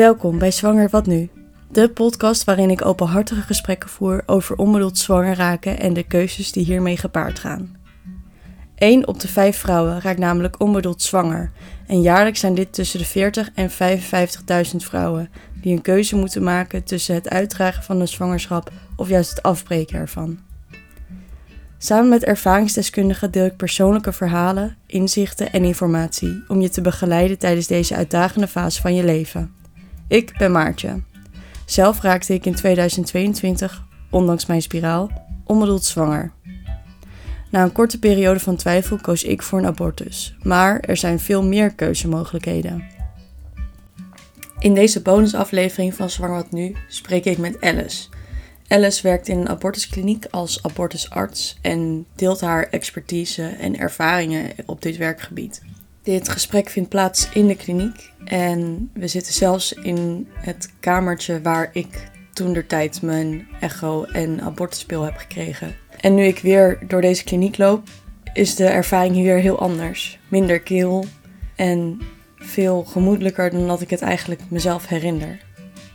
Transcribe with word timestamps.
Welkom 0.00 0.38
bij 0.38 0.50
Zwanger 0.50 0.88
Wat 0.90 1.06
Nu, 1.06 1.30
de 1.70 1.90
podcast 1.90 2.44
waarin 2.44 2.70
ik 2.70 2.84
openhartige 2.84 3.40
gesprekken 3.40 3.88
voer 3.88 4.22
over 4.26 4.56
onbedoeld 4.56 4.98
zwanger 4.98 5.36
raken 5.36 5.80
en 5.80 5.92
de 5.92 6.02
keuzes 6.02 6.52
die 6.52 6.64
hiermee 6.64 6.96
gepaard 6.96 7.38
gaan. 7.38 7.76
Eén 8.76 9.06
op 9.06 9.20
de 9.20 9.28
vijf 9.28 9.56
vrouwen 9.56 10.00
raakt 10.00 10.18
namelijk 10.18 10.60
onbedoeld 10.60 11.02
zwanger 11.02 11.52
en 11.86 12.00
jaarlijks 12.00 12.40
zijn 12.40 12.54
dit 12.54 12.72
tussen 12.72 12.98
de 12.98 13.04
40 13.04 13.50
en 13.54 13.70
55.000 13.70 14.76
vrouwen 14.76 15.30
die 15.60 15.72
een 15.72 15.82
keuze 15.82 16.16
moeten 16.16 16.42
maken 16.42 16.84
tussen 16.84 17.14
het 17.14 17.28
uitdragen 17.28 17.82
van 17.82 18.00
een 18.00 18.08
zwangerschap 18.08 18.72
of 18.96 19.08
juist 19.08 19.30
het 19.30 19.42
afbreken 19.42 19.98
ervan. 19.98 20.38
Samen 21.78 22.08
met 22.08 22.24
ervaringsdeskundigen 22.24 23.30
deel 23.30 23.44
ik 23.44 23.56
persoonlijke 23.56 24.12
verhalen, 24.12 24.76
inzichten 24.86 25.52
en 25.52 25.64
informatie 25.64 26.44
om 26.48 26.60
je 26.60 26.68
te 26.68 26.80
begeleiden 26.80 27.38
tijdens 27.38 27.66
deze 27.66 27.94
uitdagende 27.94 28.48
fase 28.48 28.80
van 28.80 28.94
je 28.94 29.04
leven. 29.04 29.59
Ik 30.10 30.34
ben 30.38 30.52
Maartje. 30.52 31.00
Zelf 31.64 32.00
raakte 32.00 32.34
ik 32.34 32.46
in 32.46 32.54
2022, 32.54 33.84
ondanks 34.10 34.46
mijn 34.46 34.62
spiraal, 34.62 35.10
onbedoeld 35.44 35.84
zwanger. 35.84 36.32
Na 37.50 37.62
een 37.62 37.72
korte 37.72 37.98
periode 37.98 38.40
van 38.40 38.56
twijfel 38.56 38.96
koos 38.96 39.24
ik 39.24 39.42
voor 39.42 39.58
een 39.58 39.66
abortus, 39.66 40.36
maar 40.42 40.80
er 40.80 40.96
zijn 40.96 41.20
veel 41.20 41.44
meer 41.44 41.74
keuzemogelijkheden. 41.74 42.84
In 44.58 44.74
deze 44.74 45.02
bonusaflevering 45.02 45.94
van 45.94 46.10
Zwanger 46.10 46.36
Wat 46.36 46.52
Nu 46.52 46.76
spreek 46.88 47.24
ik 47.24 47.38
met 47.38 47.60
Alice. 47.60 48.08
Alice 48.68 49.02
werkt 49.02 49.28
in 49.28 49.38
een 49.38 49.48
abortuskliniek 49.48 50.26
als 50.30 50.62
abortusarts 50.62 51.58
en 51.62 52.06
deelt 52.14 52.40
haar 52.40 52.68
expertise 52.70 53.46
en 53.46 53.78
ervaringen 53.78 54.50
op 54.66 54.82
dit 54.82 54.96
werkgebied. 54.96 55.62
Dit 56.02 56.28
gesprek 56.28 56.68
vindt 56.68 56.88
plaats 56.88 57.28
in 57.32 57.46
de 57.46 57.56
kliniek 57.56 58.12
en 58.24 58.90
we 58.94 59.08
zitten 59.08 59.32
zelfs 59.32 59.72
in 59.72 60.28
het 60.32 60.72
kamertje 60.80 61.40
waar 61.42 61.70
ik 61.72 62.10
toen 62.32 62.52
der 62.52 62.66
tijd 62.66 63.02
mijn 63.02 63.46
echo 63.60 64.04
en 64.04 64.40
abortuspil 64.40 65.02
heb 65.02 65.16
gekregen. 65.16 65.74
En 66.00 66.14
nu 66.14 66.24
ik 66.24 66.38
weer 66.38 66.78
door 66.86 67.00
deze 67.00 67.24
kliniek 67.24 67.58
loop, 67.58 67.88
is 68.32 68.54
de 68.54 68.64
ervaring 68.64 69.14
hier 69.14 69.36
heel 69.36 69.58
anders. 69.58 70.18
Minder 70.28 70.60
keel 70.60 71.04
en 71.56 72.00
veel 72.36 72.84
gemoedelijker 72.84 73.50
dan 73.50 73.66
dat 73.66 73.80
ik 73.80 73.90
het 73.90 74.00
eigenlijk 74.00 74.40
mezelf 74.48 74.86
herinner. 74.86 75.38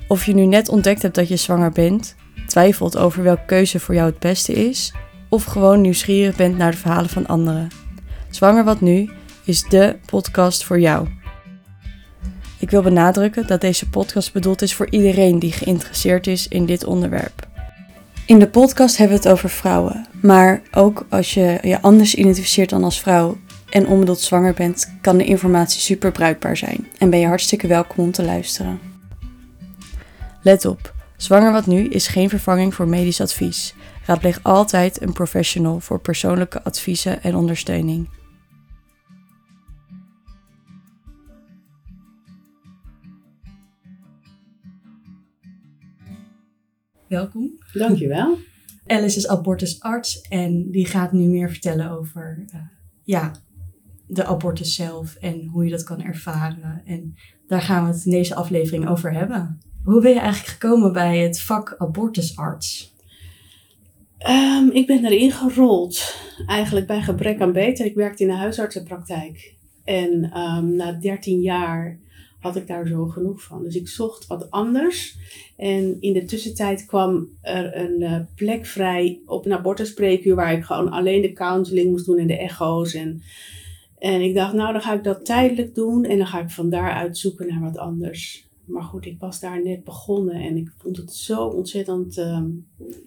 Of 0.07 0.25
je 0.25 0.33
nu 0.33 0.45
net 0.45 0.69
ontdekt 0.69 1.01
hebt 1.01 1.15
dat 1.15 1.27
je 1.27 1.35
zwanger 1.35 1.71
bent, 1.71 2.15
twijfelt 2.47 2.97
over 2.97 3.23
welke 3.23 3.45
keuze 3.45 3.79
voor 3.79 3.95
jou 3.95 4.09
het 4.09 4.19
beste 4.19 4.53
is, 4.53 4.93
of 5.29 5.43
gewoon 5.43 5.81
nieuwsgierig 5.81 6.35
bent 6.35 6.57
naar 6.57 6.71
de 6.71 6.77
verhalen 6.77 7.09
van 7.09 7.27
anderen. 7.27 7.67
Zwanger 8.29 8.63
wat 8.63 8.81
nu 8.81 9.09
is 9.45 9.63
de 9.63 9.95
podcast 10.05 10.63
voor 10.63 10.79
jou. 10.79 11.07
Ik 12.59 12.69
wil 12.69 12.81
benadrukken 12.81 13.47
dat 13.47 13.61
deze 13.61 13.89
podcast 13.89 14.33
bedoeld 14.33 14.61
is 14.61 14.73
voor 14.73 14.89
iedereen 14.89 15.39
die 15.39 15.51
geïnteresseerd 15.51 16.27
is 16.27 16.47
in 16.47 16.65
dit 16.65 16.85
onderwerp. 16.85 17.47
In 18.25 18.39
de 18.39 18.47
podcast 18.47 18.97
hebben 18.97 19.17
we 19.17 19.23
het 19.23 19.31
over 19.31 19.49
vrouwen, 19.49 20.05
maar 20.21 20.61
ook 20.71 21.05
als 21.09 21.33
je 21.33 21.57
je 21.61 21.81
anders 21.81 22.15
identificeert 22.15 22.69
dan 22.69 22.83
als 22.83 22.99
vrouw 22.99 23.37
en 23.69 23.87
onbedoeld 23.87 24.19
zwanger 24.19 24.53
bent, 24.53 24.95
kan 25.01 25.17
de 25.17 25.25
informatie 25.25 25.81
super 25.81 26.11
bruikbaar 26.11 26.57
zijn 26.57 26.87
en 26.97 27.09
ben 27.09 27.19
je 27.19 27.27
hartstikke 27.27 27.67
welkom 27.67 28.03
om 28.03 28.11
te 28.11 28.23
luisteren. 28.23 28.79
Let 30.41 30.65
op, 30.65 30.93
zwanger 31.17 31.51
wat 31.51 31.65
nu 31.65 31.87
is 31.87 32.07
geen 32.07 32.29
vervanging 32.29 32.73
voor 32.73 32.87
medisch 32.87 33.21
advies. 33.21 33.75
Raadpleeg 34.05 34.39
altijd 34.41 35.01
een 35.01 35.13
professional 35.13 35.79
voor 35.79 35.99
persoonlijke 35.99 36.63
adviezen 36.63 37.23
en 37.23 37.35
ondersteuning. 37.35 38.07
Welkom. 47.07 47.51
Dankjewel. 47.73 48.37
Alice 48.85 49.17
is 49.17 49.27
abortusarts 49.27 50.21
en 50.21 50.71
die 50.71 50.85
gaat 50.85 51.11
nu 51.11 51.27
meer 51.27 51.49
vertellen 51.49 51.89
over 51.89 52.45
uh, 52.53 52.61
ja, 53.03 53.31
de 54.07 54.25
abortus 54.25 54.75
zelf 54.75 55.15
en 55.15 55.45
hoe 55.45 55.65
je 55.65 55.71
dat 55.71 55.83
kan 55.83 56.01
ervaren. 56.01 56.81
En 56.85 57.15
daar 57.47 57.61
gaan 57.61 57.87
we 57.87 57.93
het 57.93 58.05
in 58.05 58.11
deze 58.11 58.35
aflevering 58.35 58.87
over 58.87 59.13
hebben. 59.13 59.59
Hoe 59.83 60.01
ben 60.01 60.13
je 60.13 60.19
eigenlijk 60.19 60.47
gekomen 60.47 60.93
bij 60.93 61.17
het 61.17 61.41
vak 61.41 61.75
abortusarts? 61.77 62.93
Um, 64.27 64.71
ik 64.71 64.87
ben 64.87 65.05
erin 65.05 65.31
gerold, 65.31 66.15
eigenlijk 66.45 66.87
bij 66.87 67.01
gebrek 67.01 67.41
aan 67.41 67.51
beter. 67.51 67.85
Ik 67.85 67.95
werkte 67.95 68.23
in 68.23 68.29
een 68.29 68.37
huisartsenpraktijk. 68.37 69.55
En 69.83 70.39
um, 70.39 70.75
na 70.75 70.91
13 70.91 71.41
jaar 71.41 71.99
had 72.45 72.55
ik 72.55 72.67
daar 72.67 72.87
zo 72.87 73.05
genoeg 73.05 73.43
van. 73.43 73.63
Dus 73.63 73.75
ik 73.75 73.87
zocht 73.87 74.27
wat 74.27 74.51
anders. 74.51 75.17
En 75.57 75.97
in 75.99 76.13
de 76.13 76.25
tussentijd 76.25 76.85
kwam 76.85 77.29
er 77.41 77.77
een 77.77 78.01
uh, 78.01 78.19
plek 78.35 78.65
vrij 78.65 79.21
op 79.25 79.45
een 79.45 79.53
abortuspreekuur 79.53 80.35
waar 80.35 80.53
ik 80.53 80.63
gewoon 80.63 80.89
alleen 80.89 81.21
de 81.21 81.33
counseling 81.33 81.89
moest 81.89 82.05
doen 82.05 82.17
en 82.17 82.27
de 82.27 82.37
echo's. 82.37 82.93
En, 82.93 83.21
en 83.97 84.21
ik 84.21 84.35
dacht, 84.35 84.53
nou 84.53 84.71
dan 84.71 84.81
ga 84.81 84.93
ik 84.93 85.03
dat 85.03 85.25
tijdelijk 85.25 85.75
doen 85.75 86.03
en 86.03 86.17
dan 86.17 86.27
ga 86.27 86.41
ik 86.41 86.49
van 86.49 86.69
daaruit 86.69 87.17
zoeken 87.17 87.47
naar 87.47 87.61
wat 87.61 87.77
anders. 87.77 88.47
Maar 88.65 88.83
goed, 88.83 89.05
ik 89.05 89.19
was 89.19 89.39
daar 89.39 89.63
net 89.63 89.83
begonnen 89.83 90.35
en 90.35 90.57
ik 90.57 90.71
vond 90.77 90.97
het 90.97 91.13
zo 91.13 91.45
ontzettend 91.45 92.17
uh, 92.17 92.41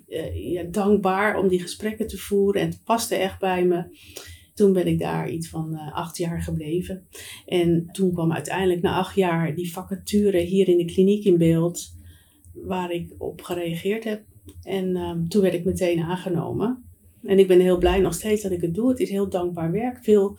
uh, 0.09 0.53
ja, 0.53 0.63
dankbaar 0.63 1.39
om 1.39 1.49
die 1.49 1.61
gesprekken 1.61 2.07
te 2.07 2.19
voeren. 2.19 2.61
En 2.61 2.69
het 2.69 2.85
paste 2.85 3.15
echt 3.15 3.39
bij 3.39 3.65
me 3.65 3.85
toen 4.59 4.73
ben 4.73 4.87
ik 4.87 4.99
daar 4.99 5.31
iets 5.31 5.49
van 5.49 5.73
uh, 5.73 5.95
acht 5.95 6.17
jaar 6.17 6.43
gebleven. 6.43 7.07
En 7.47 7.89
toen 7.93 8.13
kwam 8.13 8.33
uiteindelijk 8.33 8.83
na 8.83 8.97
acht 8.97 9.15
jaar 9.15 9.55
die 9.55 9.73
vacature 9.73 10.39
hier 10.39 10.69
in 10.69 10.77
de 10.77 10.85
kliniek 10.85 11.25
in 11.25 11.39
beeld, 11.39 11.95
waar 12.53 12.91
ik 12.91 13.15
op 13.19 13.43
gereageerd 13.43 14.05
heb. 14.05 14.25
En 14.63 14.97
um, 14.97 15.29
toen 15.29 15.43
werd 15.43 15.55
ik 15.55 15.65
meteen 15.65 16.01
aangenomen. 16.01 16.85
En 17.23 17.39
ik 17.39 17.47
ben 17.47 17.61
heel 17.61 17.79
blij 17.79 18.01
nog 18.01 18.15
steeds 18.15 18.43
dat 18.43 18.53
ik 18.53 18.61
het 18.61 18.75
doe. 18.75 18.89
Het 18.89 19.01
is 19.01 19.11
heel 19.11 19.29
dankbaar 19.29 19.73
werk. 19.73 20.05
Veel 20.05 20.39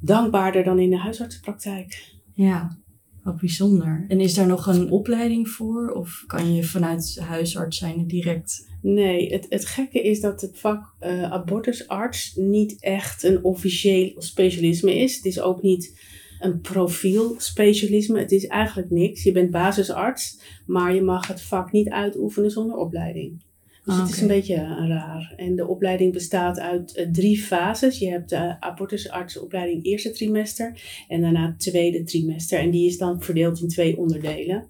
dankbaarder 0.00 0.64
dan 0.64 0.78
in 0.78 0.90
de 0.90 0.98
huisartsenpraktijk. 0.98 2.14
Ja, 2.34 2.78
wat 3.22 3.40
bijzonder. 3.40 4.04
En 4.08 4.20
is 4.20 4.34
daar 4.34 4.46
nog 4.46 4.66
een 4.66 4.90
opleiding 4.90 5.48
voor? 5.48 5.90
Of 5.90 6.24
kan 6.26 6.54
je 6.54 6.64
vanuit 6.64 7.18
huisarts 7.20 7.78
zijn 7.78 8.06
direct 8.06 8.70
Nee, 8.82 9.32
het, 9.32 9.46
het 9.48 9.66
gekke 9.66 10.02
is 10.02 10.20
dat 10.20 10.40
het 10.40 10.58
vak 10.58 10.94
uh, 11.00 11.22
abortusarts 11.22 12.34
niet 12.36 12.80
echt 12.80 13.22
een 13.22 13.44
officieel 13.44 14.14
specialisme 14.16 14.94
is. 14.94 15.16
Het 15.16 15.24
is 15.24 15.40
ook 15.40 15.62
niet 15.62 16.00
een 16.40 16.60
profielspecialisme. 16.60 18.18
Het 18.18 18.32
is 18.32 18.46
eigenlijk 18.46 18.90
niks. 18.90 19.22
Je 19.22 19.32
bent 19.32 19.50
basisarts, 19.50 20.40
maar 20.66 20.94
je 20.94 21.02
mag 21.02 21.26
het 21.26 21.42
vak 21.42 21.72
niet 21.72 21.88
uitoefenen 21.88 22.50
zonder 22.50 22.76
opleiding. 22.76 23.42
Dus 23.84 23.96
het 23.96 24.08
is 24.08 24.20
een 24.20 24.28
beetje 24.28 24.56
raar. 24.86 25.34
En 25.36 25.56
de 25.56 25.66
opleiding 25.66 26.12
bestaat 26.12 26.58
uit 26.60 26.96
uh, 26.96 27.10
drie 27.10 27.38
fases. 27.38 27.98
Je 27.98 28.08
hebt 28.08 28.28
de 28.28 28.60
abortusartsopleiding 28.60 29.84
eerste 29.84 30.10
trimester 30.10 31.04
en 31.08 31.20
daarna 31.20 31.54
tweede 31.58 32.02
trimester. 32.02 32.58
En 32.58 32.70
die 32.70 32.86
is 32.86 32.98
dan 32.98 33.22
verdeeld 33.22 33.60
in 33.60 33.68
twee 33.68 33.98
onderdelen. 33.98 34.68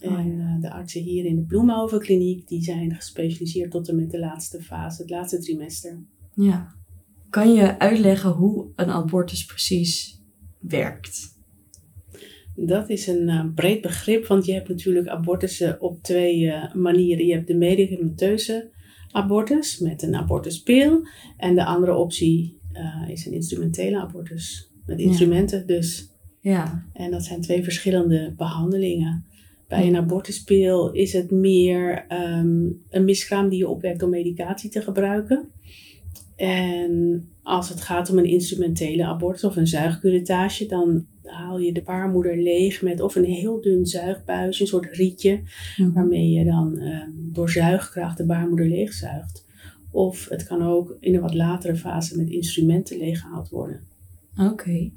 En 0.00 0.26
uh, 0.26 0.60
de 0.60 0.70
artsen 0.70 1.02
hier 1.02 1.24
in 1.24 1.36
de 1.36 1.42
Bloemhovenkliniek, 1.42 2.48
die 2.48 2.62
zijn 2.62 2.94
gespecialiseerd 2.94 3.70
tot 3.70 3.88
en 3.88 3.96
met 3.96 4.10
de 4.10 4.18
laatste 4.18 4.62
fase, 4.62 5.02
het 5.02 5.10
laatste 5.10 5.38
trimester. 5.38 6.02
Ja. 6.34 6.74
Kan 7.30 7.52
je 7.52 7.78
uitleggen 7.78 8.30
hoe 8.30 8.66
een 8.76 8.90
abortus 8.90 9.44
precies 9.44 10.22
werkt? 10.58 11.38
Dat 12.54 12.88
is 12.88 13.06
een 13.06 13.28
uh, 13.28 13.44
breed 13.54 13.80
begrip, 13.80 14.26
want 14.26 14.46
je 14.46 14.52
hebt 14.52 14.68
natuurlijk 14.68 15.08
abortussen 15.08 15.80
op 15.80 16.02
twee 16.02 16.40
uh, 16.40 16.74
manieren. 16.74 17.26
Je 17.26 17.32
hebt 17.32 17.46
de 17.46 17.56
medicamenteuze 17.56 18.70
abortus 19.10 19.78
met 19.78 20.02
een 20.02 20.14
abortuspil. 20.14 21.06
En 21.36 21.54
de 21.54 21.64
andere 21.64 21.94
optie 21.94 22.58
is 23.08 23.26
een 23.26 23.32
instrumentele 23.32 24.00
abortus. 24.00 24.70
Met 24.86 24.98
instrumenten 24.98 25.58
ja. 25.58 25.64
dus. 25.64 26.08
Ja. 26.40 26.84
En 26.92 27.10
dat 27.10 27.24
zijn 27.24 27.40
twee 27.40 27.62
verschillende 27.62 28.34
behandelingen. 28.36 29.24
Bij 29.68 29.86
een 29.86 29.96
abortuspil 29.96 30.92
is 30.92 31.12
het 31.12 31.30
meer 31.30 32.06
um, 32.12 32.82
een 32.90 33.04
miskraam 33.04 33.48
die 33.48 33.58
je 33.58 33.68
opwekt 33.68 34.02
om 34.02 34.10
medicatie 34.10 34.70
te 34.70 34.80
gebruiken. 34.80 35.48
En 36.36 37.24
als 37.42 37.68
het 37.68 37.80
gaat 37.80 38.10
om 38.10 38.18
een 38.18 38.24
instrumentele 38.24 39.04
abortus 39.04 39.44
of 39.44 39.56
een 39.56 39.66
zuigcurettage, 39.66 40.66
dan 40.66 41.06
haal 41.22 41.58
je 41.58 41.72
de 41.72 41.82
baarmoeder 41.82 42.36
leeg 42.36 42.82
met 42.82 43.00
of 43.00 43.14
een 43.14 43.24
heel 43.24 43.60
dun 43.60 43.86
zuigbuisje, 43.86 44.62
een 44.62 44.68
soort 44.68 44.96
rietje, 44.96 45.42
mm. 45.76 45.92
waarmee 45.92 46.30
je 46.30 46.44
dan 46.44 46.82
um, 46.82 47.30
door 47.32 47.50
zuigkracht 47.50 48.16
de 48.16 48.26
baarmoeder 48.26 48.68
leegzuigt. 48.68 49.46
Of 49.90 50.28
het 50.28 50.46
kan 50.46 50.62
ook 50.62 50.96
in 51.00 51.14
een 51.14 51.20
wat 51.20 51.34
latere 51.34 51.76
fase 51.76 52.16
met 52.16 52.28
instrumenten 52.28 52.98
leeggehaald 52.98 53.48
worden. 53.48 53.80
Oké. 54.36 54.50
Okay. 54.50 54.92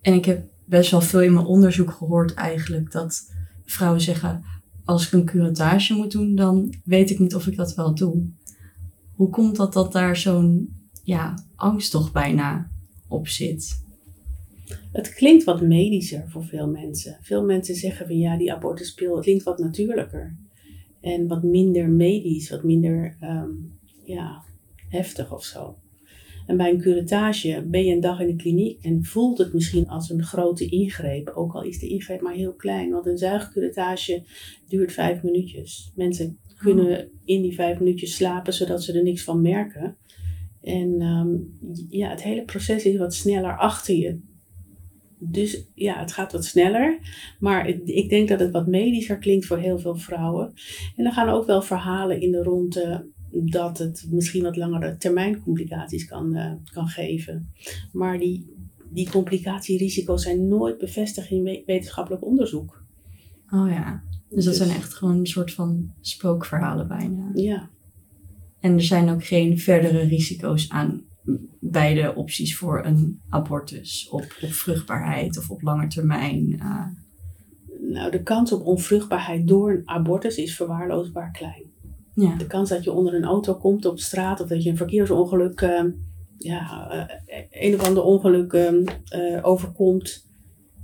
En 0.00 0.14
ik 0.14 0.24
heb 0.24 0.48
best 0.64 0.90
wel 0.90 1.00
veel 1.00 1.22
in 1.22 1.32
mijn 1.32 1.46
onderzoek 1.46 1.90
gehoord 1.90 2.34
eigenlijk 2.34 2.92
dat 2.92 3.32
vrouwen 3.64 4.00
zeggen, 4.00 4.44
als 4.84 5.06
ik 5.06 5.12
een 5.12 5.24
curettage 5.24 5.94
moet 5.94 6.10
doen, 6.10 6.34
dan 6.34 6.74
weet 6.84 7.10
ik 7.10 7.18
niet 7.18 7.34
of 7.34 7.46
ik 7.46 7.56
dat 7.56 7.74
wel 7.74 7.94
doe. 7.94 8.28
Hoe 9.14 9.30
komt 9.30 9.56
dat 9.56 9.72
dat 9.72 9.92
daar 9.92 10.16
zo'n 10.16 10.76
ja, 11.04 11.44
angst 11.56 11.90
toch 11.90 12.12
bijna 12.12 12.70
op 13.08 13.28
zit? 13.28 13.88
Het 14.92 15.14
klinkt 15.14 15.44
wat 15.44 15.60
medischer 15.60 16.24
voor 16.28 16.44
veel 16.44 16.68
mensen. 16.68 17.18
Veel 17.20 17.44
mensen 17.44 17.74
zeggen 17.74 18.06
van 18.06 18.18
ja, 18.18 18.36
die 18.36 18.52
abortuspil 18.52 19.20
klinkt 19.20 19.42
wat 19.42 19.58
natuurlijker. 19.58 20.36
En 21.00 21.26
wat 21.26 21.42
minder 21.42 21.88
medisch, 21.88 22.50
wat 22.50 22.62
minder 22.62 23.16
ehm, 23.20 23.50
ja, 24.04 24.42
heftig 24.88 25.32
of 25.32 25.44
zo. 25.44 25.76
En 26.46 26.56
bij 26.56 26.70
een 26.70 26.80
curettage 26.80 27.66
ben 27.66 27.84
je 27.84 27.94
een 27.94 28.00
dag 28.00 28.20
in 28.20 28.26
de 28.26 28.36
kliniek 28.36 28.84
en 28.84 29.04
voelt 29.04 29.38
het 29.38 29.52
misschien 29.52 29.88
als 29.88 30.10
een 30.10 30.22
grote 30.22 30.68
ingreep. 30.68 31.28
Ook 31.28 31.54
al 31.54 31.62
is 31.62 31.78
de 31.78 31.88
ingreep 31.88 32.20
maar 32.20 32.34
heel 32.34 32.54
klein. 32.54 32.90
Want 32.90 33.06
een 33.06 33.18
zuigcurettage 33.18 34.22
duurt 34.68 34.92
vijf 34.92 35.22
minuutjes. 35.22 35.92
Mensen 35.94 36.38
kunnen 36.58 37.10
in 37.24 37.42
die 37.42 37.54
vijf 37.54 37.78
minuutjes 37.78 38.14
slapen 38.14 38.52
zodat 38.52 38.82
ze 38.82 38.92
er 38.92 39.02
niks 39.02 39.24
van 39.24 39.42
merken. 39.42 39.96
En 40.60 41.00
ehm, 41.00 41.28
ja, 41.88 42.10
het 42.10 42.22
hele 42.22 42.44
proces 42.44 42.84
is 42.84 42.96
wat 42.96 43.14
sneller 43.14 43.58
achter 43.58 43.94
je. 43.94 44.20
Dus 45.22 45.64
ja, 45.74 45.98
het 45.98 46.12
gaat 46.12 46.32
wat 46.32 46.44
sneller. 46.44 46.98
Maar 47.38 47.68
ik 47.84 48.08
denk 48.08 48.28
dat 48.28 48.40
het 48.40 48.50
wat 48.50 48.66
medischer 48.66 49.18
klinkt 49.18 49.46
voor 49.46 49.58
heel 49.58 49.78
veel 49.78 49.96
vrouwen. 49.96 50.52
En 50.96 51.06
er 51.06 51.12
gaan 51.12 51.28
ook 51.28 51.46
wel 51.46 51.62
verhalen 51.62 52.20
in 52.20 52.30
de 52.30 52.42
ronde 52.42 53.06
dat 53.30 53.78
het 53.78 54.06
misschien 54.10 54.42
wat 54.42 54.56
langere 54.56 54.96
termijn 54.96 55.42
complicaties 55.42 56.06
kan, 56.06 56.36
uh, 56.36 56.52
kan 56.72 56.86
geven. 56.86 57.52
Maar 57.92 58.18
die, 58.18 58.54
die 58.90 59.10
complicatierisico's 59.10 60.22
zijn 60.22 60.48
nooit 60.48 60.78
bevestigd 60.78 61.30
in 61.30 61.62
wetenschappelijk 61.66 62.24
onderzoek. 62.24 62.82
Oh 63.50 63.70
ja, 63.70 64.02
dus 64.28 64.44
dat 64.44 64.54
dus 64.54 64.56
zijn 64.66 64.76
echt 64.78 64.94
gewoon 64.94 65.18
een 65.18 65.26
soort 65.26 65.52
van 65.52 65.92
spookverhalen 66.00 66.88
bijna. 66.88 67.30
Ja. 67.34 67.70
En 68.60 68.72
er 68.72 68.82
zijn 68.82 69.08
ook 69.08 69.24
geen 69.24 69.58
verdere 69.58 70.00
risico's 70.00 70.68
aan 70.68 71.04
beide 71.60 72.14
opties 72.14 72.56
voor 72.56 72.84
een 72.84 73.20
abortus 73.28 74.08
op, 74.10 74.36
op 74.40 74.52
vruchtbaarheid 74.52 75.38
of 75.38 75.50
op 75.50 75.62
lange 75.62 75.86
termijn. 75.86 76.50
Uh. 76.50 76.86
Nou, 77.80 78.10
de 78.10 78.22
kans 78.22 78.52
op 78.52 78.66
onvruchtbaarheid 78.66 79.48
door 79.48 79.70
een 79.70 79.88
abortus 79.88 80.36
is 80.36 80.56
verwaarloosbaar 80.56 81.30
klein. 81.30 81.64
Ja. 82.14 82.36
De 82.36 82.46
kans 82.46 82.68
dat 82.68 82.84
je 82.84 82.92
onder 82.92 83.14
een 83.14 83.24
auto 83.24 83.54
komt 83.54 83.84
op 83.84 83.98
straat 83.98 84.40
of 84.40 84.48
dat 84.48 84.62
je 84.62 84.70
een 84.70 84.76
verkeersongeluk, 84.76 85.60
uh, 85.60 85.84
ja, 86.38 86.94
uh, 86.94 87.44
een 87.50 87.74
of 87.74 87.86
ander 87.86 88.02
ongeluk 88.02 88.52
uh, 88.52 89.38
overkomt, 89.42 90.26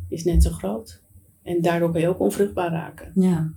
is 0.09 0.25
net 0.25 0.43
zo 0.43 0.51
groot. 0.51 1.03
En 1.43 1.63
daardoor 1.63 1.93
kun 1.93 2.01
je 2.01 2.09
ook 2.09 2.21
onvruchtbaar 2.21 2.71
raken. 2.71 3.11
Ja. 3.15 3.53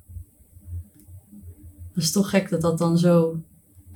Dat 1.93 2.03
is 2.03 2.11
toch 2.11 2.29
gek 2.29 2.49
dat 2.49 2.61
dat 2.61 2.77
dan 2.77 2.97
zo, 2.97 3.41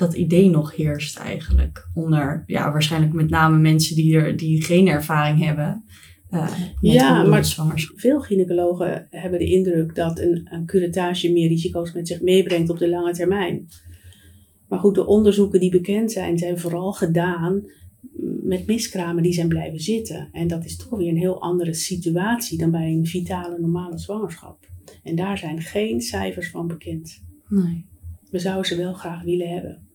dat 0.04 0.14
idee 0.14 0.50
nog 0.50 0.76
heerst 0.76 1.18
eigenlijk. 1.18 1.88
Onder, 1.94 2.44
ja, 2.48 2.72
waarschijnlijk 2.72 3.14
met 3.14 3.30
name 3.30 3.58
mensen 3.58 3.96
die, 3.96 4.16
er, 4.16 4.38
die 4.38 4.64
geen 4.64 4.88
ervaring 4.88 5.46
hebben. 5.46 5.84
Uh, 6.32 6.52
ja, 6.80 7.24
maar 7.24 7.46
veel 7.96 8.20
gynaecologen 8.20 9.08
hebben 9.10 9.40
de 9.40 9.50
indruk 9.50 9.96
dat 9.96 10.20
een, 10.20 10.48
een 10.52 10.66
curettage 10.66 11.32
meer 11.32 11.48
risico's 11.48 11.94
met 11.94 12.08
zich 12.08 12.22
meebrengt 12.22 12.70
op 12.70 12.78
de 12.78 12.90
lange 12.90 13.14
termijn. 13.14 13.68
Maar 14.68 14.80
goed, 14.80 14.96
de 14.96 15.06
onderzoeken 15.06 15.60
die 15.60 15.72
bekend 15.72 16.12
zijn, 16.12 16.38
zijn 16.38 16.60
vooral 16.60 16.94
gedaan 16.94 17.64
met 18.44 18.68
miskramen 18.68 19.24
die 19.24 19.34
zijn 19.34 19.48
blijven 19.48 19.80
zitten. 19.80 20.30
En 20.32 20.48
dat 20.48 20.66
is 20.66 20.78
toch 20.78 20.98
weer 20.98 21.10
een 21.10 21.18
heel 21.18 21.42
andere 21.42 21.74
situatie 21.74 22.58
dan 22.58 22.72
bij 22.72 22.92
een 22.92 23.06
vitale 23.06 23.60
normale 23.60 23.98
zwangerschap. 23.98 24.68
En 25.04 25.16
daar 25.16 25.38
zijn 25.38 25.62
geen 25.62 26.02
cijfers 26.02 26.50
van 26.50 26.68
bekend. 26.68 27.24
Nee. 27.50 27.86
We 28.30 28.40
zouden 28.40 28.66
ze 28.66 28.76
wel 28.76 28.94
graag 28.94 29.24
willen 29.24 29.50
hebben. 29.50 29.88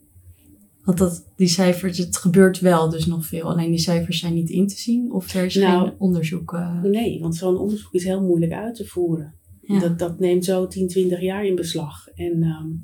Want 0.88 1.00
dat, 1.00 1.24
die 1.36 1.48
cijfers, 1.48 1.98
het 1.98 2.16
gebeurt 2.16 2.60
wel 2.60 2.90
dus 2.90 3.06
nog 3.06 3.26
veel. 3.26 3.42
Alleen 3.42 3.70
die 3.70 3.78
cijfers 3.78 4.18
zijn 4.18 4.34
niet 4.34 4.50
in 4.50 4.66
te 4.66 4.76
zien. 4.76 5.12
Of 5.12 5.34
er 5.34 5.44
is 5.44 5.54
nou, 5.54 5.88
geen 5.88 5.98
onderzoek. 5.98 6.52
Uh... 6.52 6.82
Nee, 6.82 7.20
want 7.20 7.36
zo'n 7.36 7.58
onderzoek 7.58 7.92
is 7.92 8.04
heel 8.04 8.22
moeilijk 8.22 8.52
uit 8.52 8.74
te 8.74 8.86
voeren. 8.86 9.34
Dat, 9.80 9.98
dat 9.98 10.18
neemt 10.18 10.44
zo 10.44 10.66
10, 10.66 10.88
20 10.88 11.20
jaar 11.20 11.46
in 11.46 11.54
beslag. 11.54 12.08
En 12.14 12.42
um, 12.42 12.80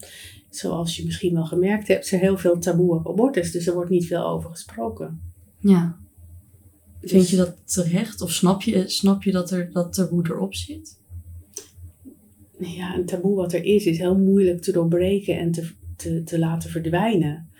zoals 0.50 0.96
je 0.96 1.04
misschien 1.04 1.34
wel 1.34 1.44
gemerkt 1.44 1.88
hebt, 1.88 2.10
er 2.10 2.18
heel 2.18 2.38
veel 2.38 2.58
taboe 2.58 2.94
op 2.94 3.08
abortus. 3.08 3.52
Dus 3.52 3.66
er 3.66 3.74
wordt 3.74 3.90
niet 3.90 4.06
veel 4.06 4.26
over 4.26 4.50
gesproken. 4.50 5.20
Ja. 5.58 5.98
Dus, 7.00 7.10
Vind 7.10 7.28
je 7.28 7.36
dat 7.36 7.56
terecht? 7.64 8.20
Of 8.20 8.32
snap 8.32 8.62
je, 8.62 8.88
snap 8.88 9.22
je 9.22 9.32
dat 9.32 9.50
er 9.50 9.70
dat 9.72 9.92
taboe 9.92 10.24
erop 10.24 10.54
zit? 10.54 11.00
Ja, 12.58 12.94
een 12.94 13.06
taboe 13.06 13.36
wat 13.36 13.52
er 13.52 13.64
is, 13.64 13.86
is 13.86 13.98
heel 13.98 14.18
moeilijk 14.18 14.62
te 14.62 14.72
doorbreken 14.72 15.38
en 15.38 15.50
te, 15.50 15.70
te, 15.96 16.22
te 16.22 16.38
laten 16.38 16.70
verdwijnen. 16.70 17.52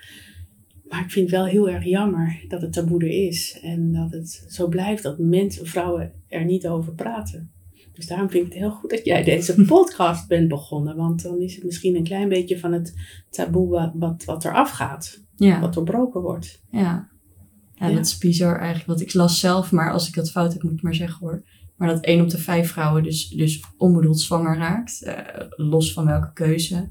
Maar 0.89 1.03
ik 1.03 1.11
vind 1.11 1.29
het 1.29 1.39
wel 1.39 1.45
heel 1.45 1.69
erg 1.69 1.85
jammer 1.85 2.45
dat 2.47 2.61
het 2.61 2.73
taboe 2.73 3.01
er 3.01 3.27
is. 3.27 3.59
En 3.61 3.91
dat 3.91 4.11
het 4.11 4.45
zo 4.49 4.67
blijft 4.67 5.03
dat 5.03 5.19
mensen, 5.19 5.67
vrouwen 5.67 6.11
er 6.27 6.45
niet 6.45 6.67
over 6.67 6.93
praten. 6.93 7.51
Dus 7.93 8.07
daarom 8.07 8.29
vind 8.29 8.45
ik 8.45 8.51
het 8.51 8.61
heel 8.61 8.71
goed 8.71 8.89
dat 8.89 9.05
jij 9.05 9.23
deze 9.23 9.61
podcast 9.65 10.27
bent 10.27 10.47
begonnen. 10.47 10.95
Want 10.95 11.23
dan 11.23 11.41
is 11.41 11.55
het 11.55 11.63
misschien 11.63 11.95
een 11.95 12.03
klein 12.03 12.29
beetje 12.29 12.59
van 12.59 12.73
het 12.73 12.93
taboe 13.29 13.69
wat, 13.69 13.91
wat, 13.93 14.23
wat 14.25 14.43
er 14.43 14.53
afgaat. 14.53 15.23
Ja. 15.35 15.59
Wat 15.59 15.73
doorbroken 15.73 16.21
wordt. 16.21 16.63
Ja. 16.71 17.09
ja. 17.73 17.91
dat 17.91 18.05
is 18.05 18.17
bizar 18.17 18.57
eigenlijk. 18.57 18.87
Want 18.87 19.01
ik 19.01 19.13
las 19.13 19.39
zelf, 19.39 19.71
maar 19.71 19.91
als 19.91 20.07
ik 20.07 20.13
dat 20.13 20.31
fout 20.31 20.53
heb, 20.53 20.63
moet 20.63 20.73
ik 20.73 20.81
maar 20.81 20.95
zeggen 20.95 21.27
hoor. 21.27 21.43
Maar 21.75 21.87
dat 21.87 22.03
één 22.03 22.21
op 22.21 22.29
de 22.29 22.37
vijf 22.37 22.71
vrouwen 22.71 23.03
dus, 23.03 23.27
dus 23.27 23.63
onbedoeld 23.77 24.19
zwanger 24.19 24.57
raakt. 24.57 25.01
Uh, 25.03 25.17
los 25.49 25.93
van 25.93 26.05
welke 26.05 26.33
keuze. 26.33 26.89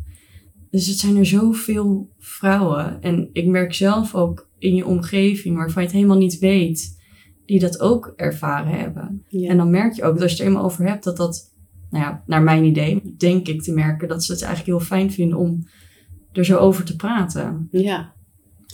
Dus 0.74 0.86
het 0.86 0.98
zijn 0.98 1.16
er 1.16 1.26
zoveel 1.26 2.08
vrouwen. 2.18 3.02
En 3.02 3.28
ik 3.32 3.46
merk 3.46 3.74
zelf 3.74 4.14
ook 4.14 4.48
in 4.58 4.74
je 4.74 4.86
omgeving 4.86 5.56
waarvan 5.56 5.82
je 5.82 5.88
het 5.88 5.96
helemaal 5.96 6.18
niet 6.18 6.38
weet, 6.38 7.00
die 7.46 7.58
dat 7.58 7.80
ook 7.80 8.12
ervaren 8.16 8.72
hebben. 8.72 9.24
En 9.30 9.56
dan 9.56 9.70
merk 9.70 9.92
je 9.92 10.04
ook 10.04 10.12
dat 10.14 10.22
als 10.22 10.30
je 10.30 10.36
het 10.36 10.46
er 10.46 10.52
eenmaal 10.52 10.64
over 10.64 10.86
hebt, 10.88 11.04
dat 11.04 11.16
dat, 11.16 11.54
nou 11.90 12.04
ja, 12.04 12.22
naar 12.26 12.42
mijn 12.42 12.64
idee, 12.64 13.14
denk 13.16 13.48
ik 13.48 13.62
te 13.62 13.72
merken 13.72 14.08
dat 14.08 14.24
ze 14.24 14.32
het 14.32 14.42
eigenlijk 14.42 14.78
heel 14.78 14.86
fijn 14.86 15.12
vinden 15.12 15.38
om 15.38 15.66
er 16.32 16.44
zo 16.44 16.58
over 16.58 16.84
te 16.84 16.96
praten. 16.96 17.68
Ja, 17.70 18.12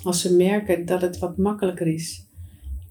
als 0.03 0.21
ze 0.21 0.37
merken 0.37 0.87
dat 0.87 1.01
het 1.01 1.19
wat 1.19 1.37
makkelijker 1.37 1.87
is, 1.87 2.29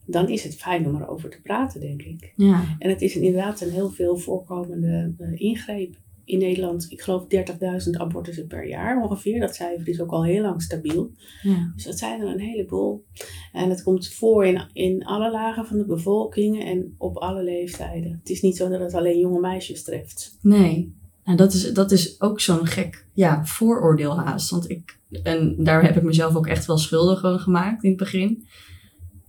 dan 0.06 0.30
is 0.30 0.44
het 0.44 0.56
fijn 0.56 0.88
om 0.88 1.02
erover 1.02 1.30
te 1.30 1.42
praten, 1.42 1.82
denk 1.82 2.02
ik. 2.02 2.34
Ja. 2.36 2.64
En 2.80 2.90
het 2.90 3.02
is 3.02 3.16
inderdaad 3.16 3.62
een 3.62 3.72
heel 3.72 3.90
veel 3.90 4.18
voorkomende 4.18 5.14
uh, 5.20 5.40
ingreep 5.40 5.96
in 6.30 6.40
Nederland, 6.40 6.86
ik 6.90 7.02
geloof 7.02 7.24
30.000 7.24 7.90
abortussen 7.92 8.48
per 8.48 8.68
jaar 8.68 9.04
ongeveer. 9.04 9.40
Dat 9.40 9.56
cijfer 9.56 9.88
is 9.88 10.02
ook 10.02 10.12
al 10.12 10.24
heel 10.24 10.42
lang 10.42 10.62
stabiel. 10.62 11.12
Ja. 11.42 11.72
Dus 11.76 11.84
dat 11.84 11.98
zijn 11.98 12.22
er 12.22 12.28
een 12.28 12.40
heleboel. 12.40 13.06
En 13.52 13.70
het 13.70 13.84
komt 13.84 14.08
voor 14.08 14.46
in, 14.46 14.62
in 14.74 15.06
alle 15.06 15.32
lagen 15.32 15.66
van 15.66 15.78
de 15.78 15.86
bevolking 15.86 16.64
en 16.64 16.96
op 16.98 17.18
alle 17.18 17.44
leeftijden. 17.44 18.12
Het 18.20 18.30
is 18.30 18.42
niet 18.42 18.58
zo 18.58 18.70
dat 18.70 18.80
het 18.80 18.94
alleen 18.94 19.20
jonge 19.20 19.40
meisjes 19.40 19.84
treft. 19.84 20.38
Nee, 20.42 20.94
en 21.24 21.36
dat 21.36 21.54
is, 21.54 21.74
dat 21.74 21.92
is 21.92 22.22
ook 22.22 22.40
zo'n 22.40 22.66
gek 22.66 23.06
ja, 23.14 23.46
vooroordeel 23.46 24.20
haast. 24.20 24.50
Want 24.50 24.70
ik, 24.70 25.00
en 25.24 25.56
daar 25.64 25.84
heb 25.84 25.98
ik 25.98 26.04
mezelf 26.04 26.36
ook 26.36 26.48
echt 26.48 26.66
wel 26.66 26.78
schuldig 26.78 27.24
aan 27.24 27.40
gemaakt 27.40 27.84
in 27.84 27.90
het 27.90 28.00
begin. 28.00 28.48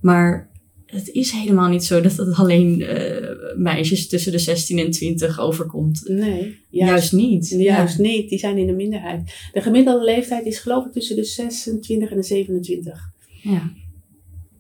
Maar 0.00 0.50
het 0.90 1.09
is 1.09 1.30
helemaal 1.30 1.68
niet 1.68 1.85
zo 1.85 2.00
dat 2.00 2.16
het 2.16 2.35
alleen 2.35 2.80
uh, 2.80 3.56
meisjes 3.56 4.09
tussen 4.09 4.32
de 4.32 4.38
16 4.38 4.78
en 4.78 4.90
20 4.90 5.40
overkomt. 5.40 6.02
Nee, 6.09 6.59
juist, 6.70 7.12
niet. 7.12 7.49
Juist 7.49 7.99
niet, 7.99 8.28
die 8.28 8.38
zijn 8.38 8.59
in 8.59 8.66
de 8.66 8.73
minderheid. 8.73 9.49
De 9.52 9.61
gemiddelde 9.61 10.04
leeftijd 10.04 10.47
is 10.47 10.59
geloof 10.59 10.87
ik 10.87 10.92
tussen 10.92 11.16
de 11.16 11.25
26 11.25 12.11
en 12.11 12.16
de 12.16 12.23
27. 12.23 13.12
Ja, 13.42 13.73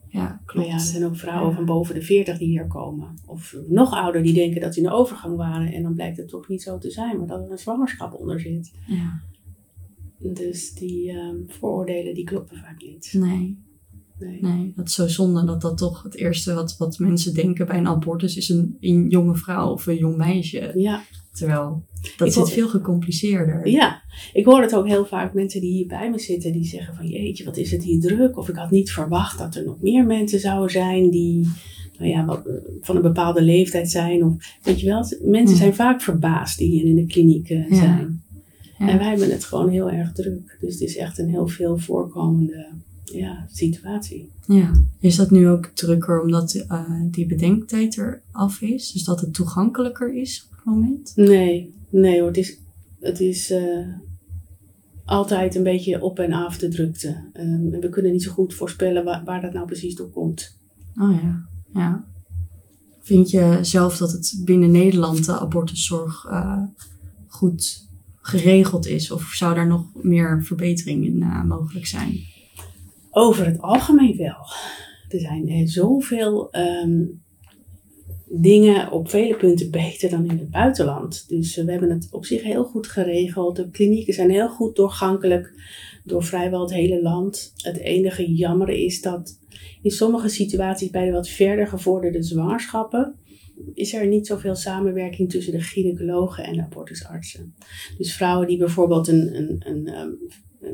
ja 0.08 0.40
klopt. 0.44 0.68
Maar 0.68 0.76
ja, 0.76 0.82
er 0.82 0.90
zijn 0.90 1.04
ook 1.04 1.16
vrouwen 1.16 1.54
van 1.54 1.64
boven 1.64 1.94
de 1.94 2.02
40 2.02 2.38
die 2.38 2.48
hier 2.48 2.66
komen. 2.66 3.14
Of 3.26 3.56
nog 3.68 3.92
ouder 3.92 4.22
die 4.22 4.34
denken 4.34 4.60
dat 4.60 4.74
ze 4.74 4.80
in 4.80 4.86
de 4.86 4.94
overgang 4.94 5.36
waren. 5.36 5.72
En 5.72 5.82
dan 5.82 5.94
blijkt 5.94 6.16
het 6.16 6.28
toch 6.28 6.48
niet 6.48 6.62
zo 6.62 6.78
te 6.78 6.90
zijn, 6.90 7.18
maar 7.18 7.26
dat 7.26 7.44
er 7.44 7.50
een 7.50 7.58
zwangerschap 7.58 8.14
onder 8.14 8.40
zit. 8.40 8.72
Ja. 8.86 9.22
Dus 10.18 10.72
die 10.72 11.12
um, 11.12 11.44
vooroordelen 11.48 12.14
die 12.14 12.24
kloppen 12.24 12.56
vaak 12.56 12.82
niet. 12.82 13.12
Nee. 13.12 13.58
Nee. 14.20 14.72
dat 14.76 14.86
is 14.86 14.94
zo 14.94 15.08
zonde 15.08 15.44
dat 15.44 15.60
dat 15.60 15.78
toch 15.78 16.02
het 16.02 16.16
eerste 16.16 16.54
wat, 16.54 16.76
wat 16.76 16.98
mensen 16.98 17.34
denken 17.34 17.66
bij 17.66 17.78
een 17.78 17.86
abortus 17.86 18.36
is 18.36 18.48
een, 18.48 18.76
een 18.80 19.08
jonge 19.08 19.34
vrouw 19.34 19.72
of 19.72 19.86
een 19.86 19.96
jong 19.96 20.16
meisje. 20.16 20.72
Ja. 20.74 21.02
Terwijl 21.32 21.84
dat 22.16 22.28
is 22.28 22.34
zit 22.34 22.50
veel 22.50 22.68
gecompliceerder. 22.68 23.68
Ja, 23.68 24.02
ik 24.32 24.44
hoor 24.44 24.60
het 24.60 24.74
ook 24.74 24.86
heel 24.86 25.06
vaak 25.06 25.34
mensen 25.34 25.60
die 25.60 25.72
hier 25.72 25.86
bij 25.86 26.10
me 26.10 26.18
zitten 26.18 26.52
die 26.52 26.64
zeggen 26.64 26.94
van 26.94 27.06
jeetje, 27.06 27.44
wat 27.44 27.56
is 27.56 27.70
het 27.70 27.82
hier 27.82 28.00
druk? 28.00 28.38
Of 28.38 28.48
ik 28.48 28.56
had 28.56 28.70
niet 28.70 28.92
verwacht 28.92 29.38
dat 29.38 29.54
er 29.54 29.64
nog 29.64 29.80
meer 29.80 30.06
mensen 30.06 30.40
zouden 30.40 30.70
zijn 30.70 31.10
die 31.10 31.48
nou 31.98 32.12
ja, 32.12 32.24
wat, 32.24 32.48
van 32.80 32.96
een 32.96 33.02
bepaalde 33.02 33.42
leeftijd 33.42 33.90
zijn. 33.90 34.24
Of, 34.24 34.34
weet 34.62 34.80
je 34.80 34.86
wel, 34.86 35.04
mensen 35.22 35.56
zijn 35.56 35.74
vaak 35.74 36.02
verbaasd 36.02 36.58
die 36.58 36.70
hier 36.70 36.84
in 36.84 36.94
de 36.94 37.06
kliniek 37.06 37.50
uh, 37.50 37.72
zijn. 37.72 38.22
Ja. 38.78 38.88
En 38.88 38.98
wij 38.98 39.08
hebben 39.08 39.30
het 39.30 39.44
gewoon 39.44 39.68
heel 39.68 39.90
erg 39.90 40.12
druk. 40.12 40.56
Dus 40.60 40.72
het 40.72 40.82
is 40.82 40.96
echt 40.96 41.18
een 41.18 41.28
heel 41.28 41.46
veel 41.46 41.78
voorkomende 41.78 42.66
ja, 43.12 43.46
situatie. 43.52 44.30
Ja, 44.46 44.72
is 45.00 45.16
dat 45.16 45.30
nu 45.30 45.48
ook 45.48 45.66
drukker 45.66 46.22
omdat 46.22 46.54
uh, 46.54 47.02
die 47.10 47.26
bedenktijd 47.26 47.96
er 47.96 48.22
af 48.30 48.60
is? 48.60 48.92
Dus 48.92 49.04
dat 49.04 49.20
het 49.20 49.34
toegankelijker 49.34 50.14
is 50.14 50.46
op 50.50 50.56
het 50.56 50.64
moment? 50.64 51.12
Nee, 51.16 51.74
nee 51.90 52.18
hoor. 52.18 52.28
Het 52.28 52.36
is, 52.36 52.58
het 53.00 53.20
is 53.20 53.50
uh, 53.50 53.86
altijd 55.04 55.54
een 55.54 55.62
beetje 55.62 56.02
op 56.02 56.18
en 56.18 56.32
af 56.32 56.58
de 56.58 56.68
drukte. 56.68 57.08
Um, 57.08 57.74
en 57.74 57.80
we 57.80 57.88
kunnen 57.88 58.12
niet 58.12 58.22
zo 58.22 58.32
goed 58.32 58.54
voorspellen 58.54 59.04
waar, 59.04 59.24
waar 59.24 59.40
dat 59.40 59.52
nou 59.52 59.66
precies 59.66 59.94
door 59.94 60.10
komt. 60.10 60.58
Oh 61.00 61.20
ja, 61.22 61.48
ja. 61.74 62.04
Vind 63.00 63.30
je 63.30 63.58
zelf 63.62 63.96
dat 63.96 64.12
het 64.12 64.42
binnen 64.44 64.70
Nederland 64.70 65.24
de 65.24 65.38
abortuszorg 65.38 66.26
uh, 66.30 66.62
goed 67.26 67.88
geregeld 68.20 68.86
is? 68.86 69.10
Of 69.10 69.22
zou 69.22 69.54
daar 69.54 69.66
nog 69.66 69.86
meer 69.94 70.44
verbetering 70.44 71.04
in 71.04 71.18
mogelijk 71.46 71.86
zijn? 71.86 72.29
Over 73.10 73.46
het 73.46 73.60
algemeen 73.60 74.16
wel. 74.16 74.46
Er 75.08 75.20
zijn 75.20 75.68
zoveel 75.68 76.48
um, 76.56 77.22
dingen 78.32 78.90
op 78.92 79.10
vele 79.10 79.36
punten 79.36 79.70
beter 79.70 80.10
dan 80.10 80.30
in 80.30 80.38
het 80.38 80.50
buitenland. 80.50 81.28
Dus 81.28 81.56
we 81.56 81.70
hebben 81.70 81.90
het 81.90 82.08
op 82.10 82.24
zich 82.24 82.42
heel 82.42 82.64
goed 82.64 82.86
geregeld. 82.86 83.56
De 83.56 83.70
klinieken 83.70 84.14
zijn 84.14 84.30
heel 84.30 84.48
goed 84.48 84.76
doorgankelijk 84.76 85.52
door 86.04 86.24
vrijwel 86.24 86.60
het 86.60 86.72
hele 86.72 87.02
land. 87.02 87.52
Het 87.56 87.76
enige 87.76 88.32
jammer 88.32 88.68
is 88.68 89.00
dat 89.00 89.38
in 89.82 89.90
sommige 89.90 90.28
situaties 90.28 90.90
bij 90.90 91.06
de 91.06 91.12
wat 91.12 91.28
verder 91.28 91.66
gevorderde 91.66 92.22
zwangerschappen 92.22 93.14
is 93.74 93.94
er 93.94 94.06
niet 94.06 94.26
zoveel 94.26 94.54
samenwerking 94.54 95.30
tussen 95.30 95.52
de 95.52 95.60
gynaecologen 95.60 96.44
en 96.44 96.52
de 96.52 96.62
abortusartsen. 96.62 97.54
Dus 97.98 98.14
vrouwen 98.14 98.46
die 98.46 98.58
bijvoorbeeld 98.58 99.08
een, 99.08 99.36
een, 99.36 99.62
een, 99.66 99.86
ehm, 99.86 100.08
een, 100.08 100.18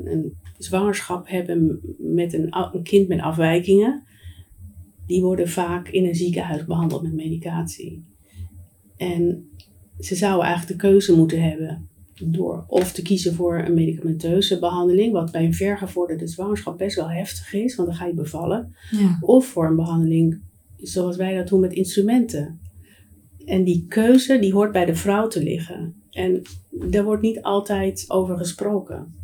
een 0.05 0.37
zwangerschap 0.59 1.29
hebben 1.29 1.81
met 1.99 2.33
een, 2.33 2.57
een 2.73 2.83
kind 2.83 3.09
met 3.09 3.21
afwijkingen, 3.21 4.03
die 5.07 5.23
worden 5.23 5.49
vaak 5.49 5.89
in 5.89 6.05
een 6.05 6.15
ziekenhuis 6.15 6.65
behandeld 6.65 7.03
met 7.03 7.15
medicatie. 7.15 8.05
En 8.97 9.51
ze 9.99 10.15
zouden 10.15 10.45
eigenlijk 10.45 10.81
de 10.81 10.89
keuze 10.89 11.17
moeten 11.17 11.43
hebben 11.43 11.89
door 12.25 12.65
of 12.69 12.93
te 12.93 13.03
kiezen 13.03 13.35
voor 13.35 13.59
een 13.59 13.75
medicamenteuze 13.75 14.59
behandeling, 14.59 15.13
wat 15.13 15.33
bij 15.33 15.45
een 15.45 15.55
vergevorderde 15.55 16.27
zwangerschap 16.27 16.79
best 16.79 16.97
wel 16.97 17.11
heftig 17.11 17.53
is, 17.53 17.75
want 17.75 17.89
dan 17.89 17.99
ga 17.99 18.07
je 18.07 18.15
bevallen. 18.15 18.75
Ja. 18.91 19.19
Of 19.21 19.47
voor 19.47 19.67
een 19.67 19.77
behandeling 19.77 20.41
zoals 20.77 21.17
wij 21.17 21.37
dat 21.37 21.49
doen 21.49 21.61
met 21.61 21.73
instrumenten. 21.73 22.61
En 23.45 23.65
die 23.65 23.87
keuze 23.89 24.39
die 24.39 24.53
hoort 24.53 24.73
bij 24.73 24.85
de 24.85 24.95
vrouw 24.95 25.29
te 25.29 25.43
liggen. 25.43 25.95
En 26.11 26.43
daar 26.71 27.05
wordt 27.05 27.23
niet 27.23 27.43
altijd 27.43 28.05
over 28.09 28.37
gesproken. 28.37 29.15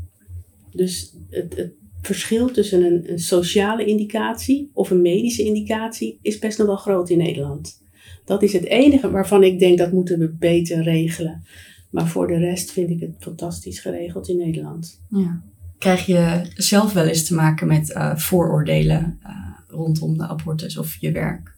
Dus 0.72 1.14
het, 1.30 1.56
het 1.56 1.72
verschil 2.00 2.50
tussen 2.50 2.82
een, 2.84 3.10
een, 3.10 3.18
sociale 3.18 3.84
indicatie 3.84 4.70
of 4.72 4.90
een 4.90 5.02
medische 5.02 5.44
indicatie 5.44 6.18
is 6.22 6.38
best 6.38 6.58
nog 6.58 6.66
wel 6.66 6.76
groot 6.76 7.10
in 7.10 7.18
Nederland. 7.18 7.80
Dat 8.24 8.42
is 8.42 8.52
het 8.52 8.64
enige 8.64 9.10
waarvan 9.10 9.42
ik 9.42 9.58
denk 9.58 9.78
dat 9.78 9.92
moeten 9.92 10.18
we 10.18 10.28
beter 10.28 10.82
regelen. 10.82 11.44
Maar 11.90 12.08
voor 12.08 12.26
de 12.26 12.38
rest 12.38 12.72
vind 12.72 12.90
ik 12.90 13.00
het 13.00 13.14
fantastisch 13.18 13.80
geregeld 13.80 14.28
in 14.28 14.36
Nederland. 14.36 15.00
Ja. 15.08 15.42
Krijg 15.78 16.06
je 16.06 16.42
zelf 16.54 16.92
wel 16.92 17.04
eens 17.04 17.26
te 17.26 17.34
maken 17.34 17.66
met 17.66 17.90
uh, 17.90 18.16
vooroordelen 18.16 19.18
uh, 19.26 19.30
rondom 19.66 20.18
de 20.18 20.28
abortus 20.28 20.78
of 20.78 20.96
je 21.00 21.12
werk? 21.12 21.54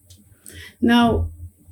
Nou, 0.78 1.24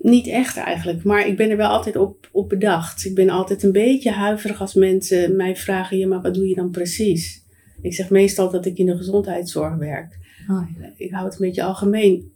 niet 0.02 0.26
echt 0.26 0.56
eigenlijk. 0.56 1.04
Maar 1.04 1.26
ik 1.26 1.36
ben 1.36 1.50
er 1.50 1.56
wel 1.56 1.68
altijd 1.68 1.96
op, 1.96 2.28
op 2.32 2.48
bedacht. 2.48 3.04
Ik 3.04 3.14
ben 3.14 3.30
altijd 3.30 3.62
een 3.62 3.72
beetje 3.72 4.10
huiverig 4.10 4.60
als 4.60 4.74
mensen 4.74 5.36
mij 5.36 5.56
vragen: 5.56 5.98
ja, 5.98 6.06
maar 6.06 6.20
wat 6.20 6.34
doe 6.34 6.48
je 6.48 6.54
dan 6.54 6.70
precies? 6.70 7.42
Ik 7.80 7.94
zeg 7.94 8.10
meestal 8.10 8.50
dat 8.50 8.66
ik 8.66 8.78
in 8.78 8.86
de 8.86 8.96
gezondheidszorg 8.96 9.76
werk. 9.76 10.18
Oh, 10.48 10.66
ja. 10.78 10.92
Ik 10.96 11.10
hou 11.10 11.24
het 11.24 11.32
een 11.32 11.46
beetje 11.46 11.62
algemeen. 11.62 12.32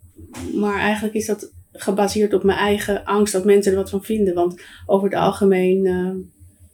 Maar 0.54 0.78
eigenlijk 0.78 1.14
is 1.14 1.26
dat 1.26 1.52
gebaseerd 1.72 2.34
op 2.34 2.42
mijn 2.42 2.58
eigen 2.58 3.04
angst 3.04 3.32
dat 3.32 3.44
mensen 3.44 3.72
er 3.72 3.78
wat 3.78 3.90
van 3.90 4.02
vinden. 4.02 4.34
Want 4.34 4.62
over 4.86 5.08
het 5.08 5.18
algemeen 5.18 5.84
uh, 5.84 6.10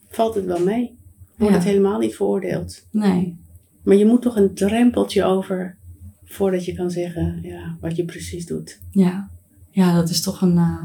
valt 0.09 0.35
het 0.35 0.45
wel 0.45 0.65
mee. 0.65 0.97
Wordt 1.37 1.55
het 1.55 1.65
helemaal 1.65 1.99
niet 1.99 2.17
veroordeeld. 2.17 2.87
Nee. 2.91 3.37
Maar 3.83 3.97
je 3.97 4.07
moet 4.07 4.23
toch 4.23 4.37
een 4.37 4.55
drempeltje 4.55 5.25
over 5.25 5.77
voordat 6.25 6.65
je 6.65 6.75
kan 6.75 6.91
zeggen 6.91 7.39
ja, 7.43 7.77
wat 7.81 7.97
je 7.97 8.05
precies 8.05 8.47
doet. 8.47 8.79
Ja, 8.91 9.31
ja 9.73 9.95
dat 9.95 10.09
is 10.09 10.21
toch 10.21 10.41
een 10.41 10.55
uh, 10.55 10.85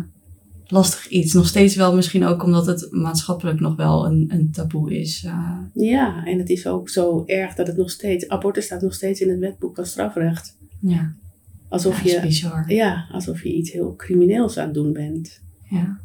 lastig 0.65 1.07
iets. 1.07 1.33
Nog 1.33 1.47
steeds 1.47 1.75
wel 1.75 1.95
misschien 1.95 2.25
ook 2.25 2.43
omdat 2.43 2.65
het 2.65 2.87
maatschappelijk 2.91 3.59
nog 3.59 3.75
wel 3.75 4.05
een, 4.05 4.25
een 4.27 4.51
taboe 4.51 4.99
is. 4.99 5.23
Uh. 5.23 5.59
Ja, 5.73 6.25
en 6.25 6.39
het 6.39 6.49
is 6.49 6.67
ook 6.67 6.89
zo 6.89 7.23
erg 7.25 7.55
dat 7.55 7.67
het 7.67 7.77
nog 7.77 7.91
steeds... 7.91 8.27
Abortus 8.27 8.65
staat 8.65 8.81
nog 8.81 8.93
steeds 8.93 9.21
in 9.21 9.29
het 9.29 9.39
wetboek 9.39 9.75
van 9.75 9.85
strafrecht. 9.85 10.57
Ja. 10.79 11.13
Alsof, 11.69 12.03
ja, 12.03 12.23
je, 12.23 12.63
ja, 12.67 13.07
alsof 13.11 13.43
je 13.43 13.53
iets 13.53 13.71
heel 13.71 13.95
crimineels 13.95 14.57
aan 14.57 14.65
het 14.65 14.73
doen 14.73 14.93
bent. 14.93 15.41
Ja. 15.69 15.99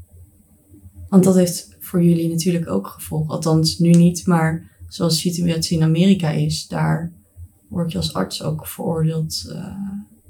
Want 1.09 1.25
dat 1.25 1.35
heeft 1.35 1.77
voor 1.81 2.03
jullie 2.03 2.29
natuurlijk 2.29 2.69
ook 2.69 2.87
gevolgen. 2.87 3.35
Althans, 3.35 3.79
nu 3.79 3.91
niet, 3.91 4.27
maar 4.27 4.71
zoals 4.89 5.23
de 5.23 5.31
situatie 5.31 5.77
in 5.77 5.85
Amerika 5.85 6.31
is, 6.31 6.69
daar 6.69 7.13
word 7.69 7.93
je 7.93 7.99
als 7.99 8.15
arts 8.15 8.43
ook 8.43 8.67
veroordeeld, 8.67 9.45
uh, 9.49 9.77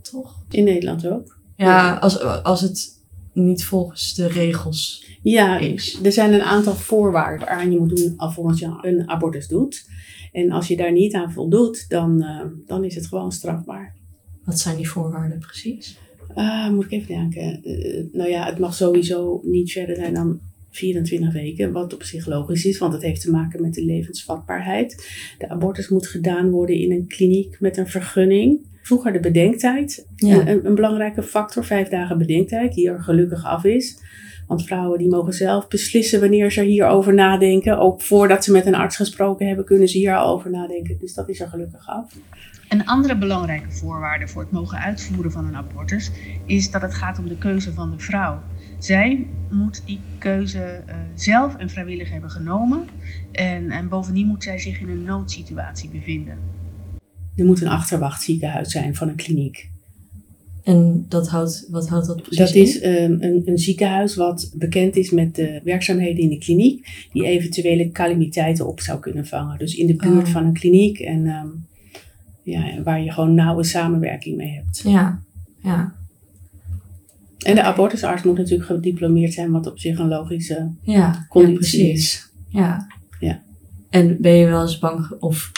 toch? 0.03 0.45
In 0.51 0.65
Nederland 0.65 1.07
ook. 1.07 1.41
Ja, 1.63 1.95
Als, 1.95 2.21
als 2.43 2.61
het 2.61 3.01
niet 3.33 3.65
volgens 3.65 4.15
de 4.15 4.27
regels 4.27 5.07
ja, 5.23 5.59
is. 5.59 5.99
er 6.03 6.13
zijn 6.13 6.33
een 6.33 6.43
aantal 6.43 6.75
voorwaarden 6.75 7.47
waaraan 7.47 7.73
je 7.73 7.79
moet 7.79 7.97
doen 7.97 8.15
alvorens 8.17 8.59
je 8.61 8.79
een 8.81 9.09
abortus 9.09 9.49
doet. 9.49 9.85
En 10.33 10.51
als 10.51 10.69
je 10.69 10.77
daar 10.77 10.93
niet 10.93 11.15
aan 11.15 11.33
voldoet, 11.33 11.89
dan, 11.89 12.23
uh, 12.23 12.41
dan 12.67 12.85
is 12.85 12.95
het 12.95 13.07
gewoon 13.07 13.33
strafbaar. 13.33 13.95
Wat 14.45 14.59
zijn 14.59 14.77
die 14.77 14.89
voorwaarden 14.89 15.39
precies? 15.39 15.99
Uh, 16.37 16.71
moet 16.71 16.85
ik 16.85 16.91
even 16.91 17.15
denken. 17.15 17.61
Uh, 17.65 18.05
nou 18.13 18.31
ja, 18.31 18.47
het 18.47 18.59
mag 18.59 18.75
sowieso 18.75 19.41
niet 19.45 19.73
verder 19.73 19.97
zijn 19.97 20.15
dan 20.15 20.41
24 20.71 21.33
weken, 21.33 21.73
wat 21.73 21.95
op 21.95 22.03
zich 22.03 22.27
logisch 22.27 22.65
is, 22.65 22.79
want 22.79 22.93
het 22.93 23.03
heeft 23.03 23.21
te 23.21 23.31
maken 23.31 23.63
met 23.63 23.75
de 23.75 23.85
levensvatbaarheid. 23.85 25.11
De 25.39 25.49
abortus 25.49 25.89
moet 25.89 26.07
gedaan 26.07 26.51
worden 26.51 26.77
in 26.77 26.93
een 26.93 27.07
kliniek 27.07 27.61
met 27.61 27.77
een 27.77 27.89
vergunning. 27.89 28.61
Vroeger 28.83 29.13
de 29.13 29.21
bedenktijd, 29.21 30.07
ja. 30.17 30.47
een, 30.47 30.67
een, 30.67 30.75
belangrijke 30.75 31.23
factor, 31.23 31.65
vijf 31.65 31.89
dagen 31.89 32.19
bedenktijd, 32.19 32.75
die 32.75 32.89
er 32.89 33.03
gelukkig 33.03 33.45
af 33.45 33.65
is. 33.65 34.01
Want 34.47 34.65
vrouwen 34.65 34.99
die 34.99 35.09
mogen 35.09 35.33
zelf 35.33 35.69
beslissen 35.69 36.21
wanneer 36.21 36.53
ze 36.53 36.63
hierover 36.63 37.15
nadenken. 37.15 37.79
Ook 37.79 38.03
voordat 38.03 38.45
ze 38.45 38.53
met 38.53 38.67
een 38.67 38.75
arts 38.75 38.97
gesproken 38.97 39.47
hebben, 39.47 39.65
kunnen 39.65 39.89
ze 39.89 39.99
hierover 39.99 40.51
nadenken. 40.51 40.99
Dus 40.99 41.15
dat 41.15 41.29
is 41.29 41.41
er 41.41 41.49
gelukkig 41.49 41.89
af. 41.89 42.15
Een 42.69 42.87
andere 42.87 43.19
belangrijke 43.19 43.71
voorwaarde 43.71 44.29
voor 44.29 44.43
het 44.43 44.51
mogen 44.51 44.79
uitvoeren 44.79 45.33
van 45.33 45.47
een 45.47 45.57
abortus 45.57 46.11
is 46.47 46.71
dat 46.71 46.83
het 46.83 46.95
gaat 46.95 47.19
om 47.19 47.29
de 47.29 47.39
keuze 47.39 47.73
van 47.73 47.91
de 47.91 47.99
vrouw. 47.99 48.43
Zij 48.79 49.27
moet 49.51 49.83
die 49.87 50.01
keuze 50.19 50.83
uh, 50.89 50.95
zelf 51.15 51.57
en 51.57 51.71
vrijwillig 51.71 52.11
hebben 52.11 52.31
genomen 52.31 52.89
en, 53.33 53.71
en 53.71 53.89
bovendien 53.89 54.27
moet 54.27 54.43
zij 54.43 54.59
zich 54.59 54.81
in 54.81 54.89
een 54.89 55.05
noodsituatie 55.05 55.91
bevinden. 55.91 56.39
Er 57.37 57.45
moet 57.45 57.61
een 57.61 57.69
achterwachtziekenhuis 57.69 58.71
zijn 58.71 58.95
van 58.95 59.09
een 59.09 59.17
kliniek. 59.17 59.71
En 60.63 61.07
dat 61.09 61.29
houdt, 61.29 61.67
wat 61.71 61.89
houdt 61.89 62.07
dat 62.07 62.23
precies 62.23 62.39
Dat 62.39 62.55
is 62.55 62.85
um, 62.85 63.17
een, 63.21 63.43
een, 63.45 63.59
ziekenhuis 63.59 64.15
wat 64.15 64.53
bekend 64.55 64.97
is 64.97 65.11
met 65.11 65.35
de 65.35 65.61
werkzaamheden 65.65 66.23
in 66.23 66.29
de 66.29 66.39
kliniek, 66.39 67.07
die 67.13 67.27
eventuele 67.27 67.91
calamiteiten 67.91 68.67
op 68.67 68.81
zou 68.81 69.01
kunnen 69.01 69.27
vangen. 69.27 69.59
Dus 69.59 69.75
in 69.75 69.87
de 69.87 69.97
buurt 69.97 70.27
oh. 70.27 70.33
van 70.33 70.45
een 70.45 70.53
kliniek 70.53 70.99
en 70.99 71.27
um, 71.27 71.67
ja, 72.43 72.83
waar 72.83 73.03
je 73.03 73.13
gewoon 73.13 73.35
nauwe 73.35 73.65
samenwerking 73.65 74.37
mee 74.37 74.55
hebt. 74.55 74.83
Ja, 74.85 75.23
ja. 75.63 75.95
En 77.39 77.55
de 77.55 77.63
abortusarts 77.63 78.23
moet 78.23 78.37
natuurlijk 78.37 78.67
gediplomeerd 78.67 79.33
zijn, 79.33 79.51
wat 79.51 79.67
op 79.67 79.79
zich 79.79 79.99
een 79.99 80.09
logische 80.09 80.71
ja, 80.83 81.27
conditie 81.29 81.87
ja, 81.87 81.93
is. 81.93 82.31
Ja. 82.49 82.87
ja. 83.21 83.43
En 83.91 84.17
ben 84.21 84.33
je 84.33 84.47
wel 84.47 84.63
eens 84.63 84.79
bang, 84.79 85.11
of 85.19 85.51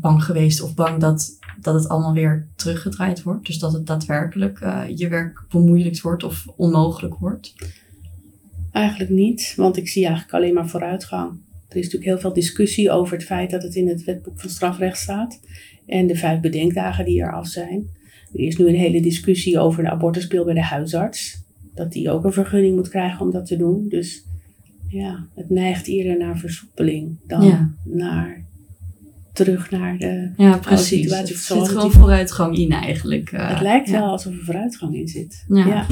bang 0.00 0.24
geweest 0.24 0.62
of 0.62 0.74
bang 0.74 1.00
dat, 1.00 1.38
dat 1.60 1.74
het 1.74 1.88
allemaal 1.88 2.12
weer 2.12 2.46
teruggedraaid 2.56 3.22
wordt? 3.22 3.46
Dus 3.46 3.58
dat 3.58 3.72
het 3.72 3.86
daadwerkelijk 3.86 4.60
uh, 4.60 4.82
je 4.94 5.08
werk 5.08 5.44
bemoeilijkt 5.50 6.00
wordt 6.00 6.24
of 6.24 6.46
onmogelijk 6.56 7.14
wordt? 7.14 7.54
Eigenlijk 8.72 9.10
niet, 9.10 9.52
want 9.56 9.76
ik 9.76 9.88
zie 9.88 10.04
eigenlijk 10.04 10.34
alleen 10.34 10.54
maar 10.54 10.68
vooruitgang. 10.68 11.30
Er 11.68 11.76
is 11.76 11.84
natuurlijk 11.84 12.10
heel 12.10 12.20
veel 12.20 12.32
discussie 12.32 12.90
over 12.90 13.16
het 13.16 13.26
feit 13.26 13.50
dat 13.50 13.62
het 13.62 13.74
in 13.74 13.88
het 13.88 14.04
wetboek 14.04 14.40
van 14.40 14.50
strafrecht 14.50 14.98
staat 14.98 15.40
en 15.86 16.06
de 16.06 16.16
vijf 16.16 16.40
bedenkdagen 16.40 17.04
die 17.04 17.22
er 17.22 17.32
af 17.32 17.46
zijn. 17.46 17.88
Er 18.32 18.40
is 18.40 18.56
nu 18.56 18.68
een 18.68 18.74
hele 18.74 19.00
discussie 19.00 19.58
over 19.58 19.82
de 19.82 19.90
abortuspil 19.90 20.44
bij 20.44 20.54
de 20.54 20.62
huisarts. 20.62 21.42
Dat 21.74 21.92
die 21.92 22.10
ook 22.10 22.24
een 22.24 22.32
vergunning 22.32 22.76
moet 22.76 22.88
krijgen 22.88 23.20
om 23.20 23.30
dat 23.30 23.46
te 23.46 23.56
doen. 23.56 23.88
Dus 23.88 24.24
ja, 24.88 25.26
het 25.34 25.50
neigt 25.50 25.86
eerder 25.86 26.18
naar 26.18 26.38
versoepeling 26.38 27.16
dan 27.26 27.76
naar 27.84 28.44
terug 29.32 29.70
naar 29.70 29.98
de 29.98 30.30
ja, 30.36 30.58
precies. 30.58 31.02
situatie. 31.02 31.34
Er 31.34 31.40
zit 31.40 31.68
gewoon 31.68 31.92
vooruitgang 31.92 32.56
in 32.56 32.72
eigenlijk. 32.72 33.32
Uh, 33.32 33.48
het 33.48 33.60
lijkt 33.60 33.90
wel 33.90 34.04
alsof 34.04 34.32
er 34.32 34.44
vooruitgang 34.44 34.94
in 34.94 35.08
zit. 35.08 35.44
Ja. 35.48 35.86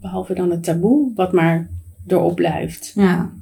Behalve 0.00 0.34
dan 0.34 0.50
het 0.50 0.64
taboe, 0.64 1.12
wat 1.14 1.32
maar 1.32 1.70
erop 2.06 2.34
blijft. 2.34 2.92
Ja, 2.94 3.32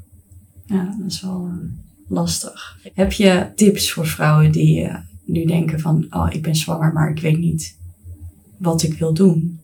ja 0.66 0.96
dat 0.98 1.10
is 1.10 1.20
wel 1.20 1.46
uh, 1.46 1.70
lastig. 2.08 2.78
Heb 2.94 3.12
je 3.12 3.46
tips 3.54 3.92
voor 3.92 4.06
vrouwen 4.06 4.52
die 4.52 4.82
uh, 4.82 4.96
nu 5.24 5.44
denken 5.44 5.80
van, 5.80 6.06
oh, 6.10 6.26
ik 6.30 6.42
ben 6.42 6.56
zwanger, 6.56 6.92
maar 6.92 7.10
ik 7.10 7.20
weet 7.20 7.38
niet 7.38 7.76
wat 8.56 8.82
ik 8.82 8.98
wil 8.98 9.14
doen? 9.14 9.60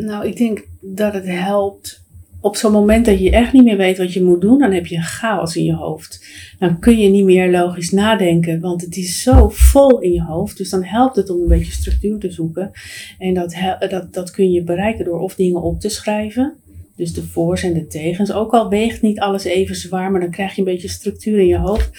Nou, 0.00 0.26
ik 0.26 0.36
denk 0.36 0.66
dat 0.80 1.12
het 1.12 1.26
helpt 1.26 2.04
op 2.40 2.56
zo'n 2.56 2.72
moment 2.72 3.04
dat 3.04 3.18
je 3.18 3.30
echt 3.30 3.52
niet 3.52 3.64
meer 3.64 3.76
weet 3.76 3.98
wat 3.98 4.12
je 4.12 4.22
moet 4.22 4.40
doen, 4.40 4.58
dan 4.58 4.72
heb 4.72 4.86
je 4.86 5.00
chaos 5.00 5.56
in 5.56 5.64
je 5.64 5.74
hoofd. 5.74 6.26
Dan 6.58 6.78
kun 6.78 6.98
je 6.98 7.08
niet 7.08 7.24
meer 7.24 7.50
logisch 7.50 7.90
nadenken, 7.90 8.60
want 8.60 8.80
het 8.80 8.96
is 8.96 9.22
zo 9.22 9.48
vol 9.48 10.00
in 10.00 10.12
je 10.12 10.22
hoofd. 10.22 10.56
Dus 10.56 10.70
dan 10.70 10.84
helpt 10.84 11.16
het 11.16 11.30
om 11.30 11.40
een 11.40 11.48
beetje 11.48 11.72
structuur 11.72 12.18
te 12.18 12.30
zoeken. 12.30 12.70
En 13.18 13.34
dat, 13.34 13.54
dat, 13.88 14.14
dat 14.14 14.30
kun 14.30 14.50
je 14.50 14.62
bereiken 14.62 15.04
door 15.04 15.20
of 15.20 15.34
dingen 15.34 15.62
op 15.62 15.80
te 15.80 15.88
schrijven. 15.88 16.54
Dus 16.96 17.12
de 17.12 17.22
voor's 17.22 17.62
en 17.62 17.74
de 17.74 17.86
tegens. 17.86 18.32
Ook 18.32 18.52
al 18.52 18.68
weegt 18.68 19.02
niet 19.02 19.20
alles 19.20 19.44
even 19.44 19.76
zwaar, 19.76 20.10
maar 20.10 20.20
dan 20.20 20.30
krijg 20.30 20.54
je 20.54 20.58
een 20.58 20.72
beetje 20.72 20.88
structuur 20.88 21.38
in 21.38 21.46
je 21.46 21.58
hoofd. 21.58 21.90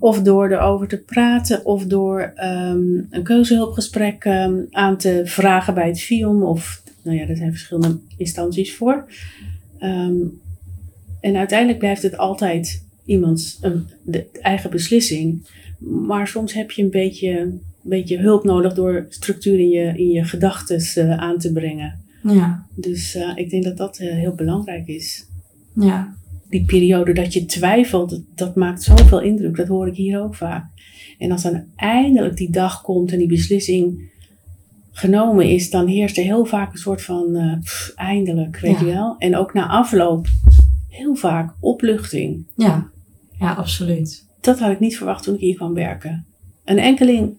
Of 0.00 0.22
door 0.22 0.50
erover 0.50 0.88
te 0.88 1.02
praten, 1.02 1.64
of 1.64 1.84
door 1.84 2.32
um, 2.36 3.06
een 3.10 3.22
keuzehulpgesprek 3.22 4.24
um, 4.24 4.66
aan 4.70 4.96
te 4.96 5.22
vragen 5.24 5.74
bij 5.74 5.86
het 5.86 6.00
film. 6.00 6.42
Of, 6.42 6.82
nou 7.02 7.16
ja, 7.16 7.26
er 7.26 7.36
zijn 7.36 7.50
verschillende 7.50 7.98
instanties 8.16 8.74
voor. 8.74 9.04
Um, 9.86 10.40
en 11.20 11.36
uiteindelijk 11.36 11.78
blijft 11.78 12.02
het 12.02 12.16
altijd 12.16 12.84
iemands 13.04 13.58
um, 13.62 13.86
de, 14.02 14.26
eigen 14.40 14.70
beslissing. 14.70 15.48
Maar 15.78 16.28
soms 16.28 16.52
heb 16.52 16.70
je 16.70 16.82
een 16.82 16.90
beetje, 16.90 17.38
een 17.38 17.60
beetje 17.82 18.18
hulp 18.18 18.44
nodig 18.44 18.74
door 18.74 19.06
structuur 19.08 19.58
in 19.58 19.68
je, 19.68 19.98
in 19.98 20.10
je 20.10 20.24
gedachten 20.24 21.06
uh, 21.06 21.18
aan 21.18 21.38
te 21.38 21.52
brengen. 21.52 22.00
Ja. 22.22 22.66
Dus 22.74 23.16
uh, 23.16 23.32
ik 23.34 23.50
denk 23.50 23.64
dat 23.64 23.76
dat 23.76 24.00
uh, 24.00 24.10
heel 24.12 24.34
belangrijk 24.34 24.86
is. 24.86 25.26
Ja. 25.74 26.14
Die 26.48 26.64
periode 26.64 27.12
dat 27.12 27.32
je 27.32 27.44
twijfelt, 27.44 28.10
dat, 28.10 28.22
dat 28.34 28.56
maakt 28.56 28.82
zoveel 28.82 29.20
indruk. 29.20 29.56
Dat 29.56 29.68
hoor 29.68 29.86
ik 29.86 29.96
hier 29.96 30.22
ook 30.22 30.34
vaak. 30.34 30.64
En 31.18 31.30
als 31.30 31.42
dan 31.42 31.64
eindelijk 31.76 32.36
die 32.36 32.50
dag 32.50 32.82
komt 32.82 33.12
en 33.12 33.18
die 33.18 33.28
beslissing 33.28 34.10
genomen 34.98 35.48
is, 35.48 35.70
dan 35.70 35.86
heerst 35.86 36.16
er 36.16 36.24
heel 36.24 36.44
vaak 36.44 36.72
een 36.72 36.78
soort 36.78 37.02
van 37.02 37.36
uh, 37.36 37.60
pff, 37.60 37.92
eindelijk, 37.94 38.58
weet 38.58 38.80
ja. 38.80 38.86
je 38.86 38.92
wel. 38.92 39.16
En 39.18 39.36
ook 39.36 39.54
na 39.54 39.68
afloop 39.68 40.26
heel 40.88 41.14
vaak 41.14 41.54
opluchting. 41.60 42.46
Ja, 42.56 42.90
ja, 43.38 43.52
absoluut. 43.52 44.26
Dat 44.40 44.58
had 44.58 44.70
ik 44.70 44.80
niet 44.80 44.96
verwacht 44.96 45.22
toen 45.22 45.34
ik 45.34 45.40
hier 45.40 45.54
kwam 45.54 45.74
werken. 45.74 46.26
Een 46.64 46.78
enkeling 46.78 47.34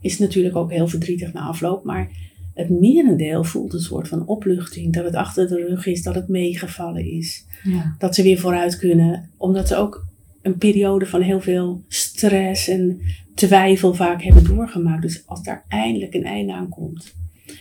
is 0.00 0.18
natuurlijk 0.18 0.56
ook 0.56 0.70
heel 0.70 0.88
verdrietig 0.88 1.32
na 1.32 1.40
afloop, 1.40 1.84
maar 1.84 2.10
het 2.54 2.70
merendeel 2.70 3.44
voelt 3.44 3.72
een 3.72 3.80
soort 3.80 4.08
van 4.08 4.26
opluchting. 4.26 4.92
Dat 4.92 5.04
het 5.04 5.14
achter 5.14 5.48
de 5.48 5.66
rug 5.66 5.86
is, 5.86 6.02
dat 6.02 6.14
het 6.14 6.28
meegevallen 6.28 7.04
is. 7.04 7.44
Ja. 7.62 7.94
Dat 7.98 8.14
ze 8.14 8.22
weer 8.22 8.38
vooruit 8.38 8.78
kunnen. 8.78 9.30
Omdat 9.36 9.68
ze 9.68 9.76
ook 9.76 10.06
een 10.48 10.58
periode 10.58 11.06
van 11.06 11.20
heel 11.20 11.40
veel 11.40 11.84
stress 11.88 12.68
en 12.68 13.00
twijfel 13.34 13.94
vaak 13.94 14.22
hebben 14.22 14.44
doorgemaakt. 14.44 15.02
Dus 15.02 15.22
als 15.26 15.42
daar 15.42 15.64
eindelijk 15.68 16.14
een 16.14 16.24
einde 16.24 16.52
aan 16.52 16.68
komt. 16.68 17.14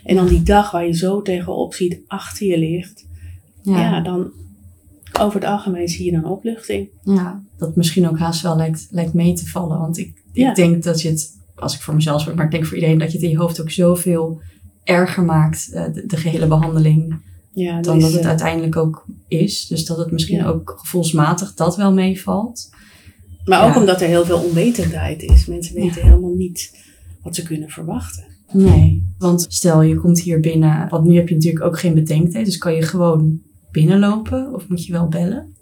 En 0.03 0.15
dan 0.15 0.27
die 0.27 0.43
dag 0.43 0.71
waar 0.71 0.85
je 0.85 0.95
zo 0.95 1.21
tegenop 1.21 1.73
ziet, 1.73 2.01
achter 2.07 2.47
je 2.47 2.57
ligt. 2.57 3.07
Ja, 3.61 3.79
ja 3.79 4.01
dan 4.01 4.31
over 5.19 5.39
het 5.39 5.49
algemeen 5.49 5.87
zie 5.87 6.05
je 6.05 6.11
dan 6.11 6.25
opluchting. 6.25 6.89
Ja, 7.03 7.43
dat 7.57 7.75
misschien 7.75 8.07
ook 8.07 8.19
haast 8.19 8.41
wel 8.41 8.55
lijkt, 8.55 8.87
lijkt 8.89 9.13
mee 9.13 9.33
te 9.33 9.45
vallen. 9.45 9.79
Want 9.79 9.97
ik, 9.97 10.23
ik 10.33 10.55
denk 10.55 10.83
dat 10.83 11.01
je 11.01 11.09
het, 11.09 11.37
als 11.55 11.75
ik 11.75 11.81
voor 11.81 11.95
mezelf 11.95 12.21
spreek, 12.21 12.35
maar 12.35 12.45
ik 12.45 12.51
denk 12.51 12.65
voor 12.65 12.75
iedereen, 12.75 12.97
dat 12.97 13.11
je 13.11 13.17
het 13.17 13.25
in 13.25 13.31
je 13.31 13.37
hoofd 13.37 13.61
ook 13.61 13.71
zoveel 13.71 14.41
erger 14.83 15.23
maakt, 15.23 15.71
de, 15.71 16.03
de 16.05 16.17
gehele 16.17 16.47
behandeling. 16.47 17.21
Ja, 17.57 17.81
dan 17.81 17.99
dat 17.99 18.11
het 18.11 18.21
uh, 18.21 18.27
uiteindelijk 18.27 18.75
ook 18.75 19.05
is. 19.27 19.67
Dus 19.67 19.85
dat 19.85 19.97
het 19.97 20.11
misschien 20.11 20.37
ja. 20.37 20.47
ook 20.47 20.75
gevoelsmatig 20.77 21.53
dat 21.53 21.75
wel 21.75 21.93
meevalt. 21.93 22.69
Maar 23.45 23.67
ook 23.67 23.73
ja. 23.73 23.79
omdat 23.79 24.01
er 24.01 24.07
heel 24.07 24.25
veel 24.25 24.39
onwetendheid 24.39 25.21
is. 25.21 25.45
Mensen 25.45 25.75
weten 25.75 26.03
helemaal 26.03 26.35
niet 26.35 26.77
wat 27.23 27.35
ze 27.35 27.43
kunnen 27.43 27.69
verwachten. 27.69 28.23
Nee, 28.51 29.03
want 29.17 29.45
stel 29.49 29.81
je 29.81 29.95
komt 29.95 30.21
hier 30.21 30.39
binnen, 30.39 30.89
want 30.89 31.05
nu 31.05 31.15
heb 31.15 31.29
je 31.29 31.35
natuurlijk 31.35 31.65
ook 31.65 31.79
geen 31.79 31.93
bedenktijd. 31.93 32.45
Dus 32.45 32.57
kan 32.57 32.73
je 32.73 32.81
gewoon 32.81 33.41
binnenlopen 33.71 34.53
of 34.53 34.67
moet 34.67 34.85
je 34.85 34.91
wel 34.91 35.07
bellen? 35.07 35.53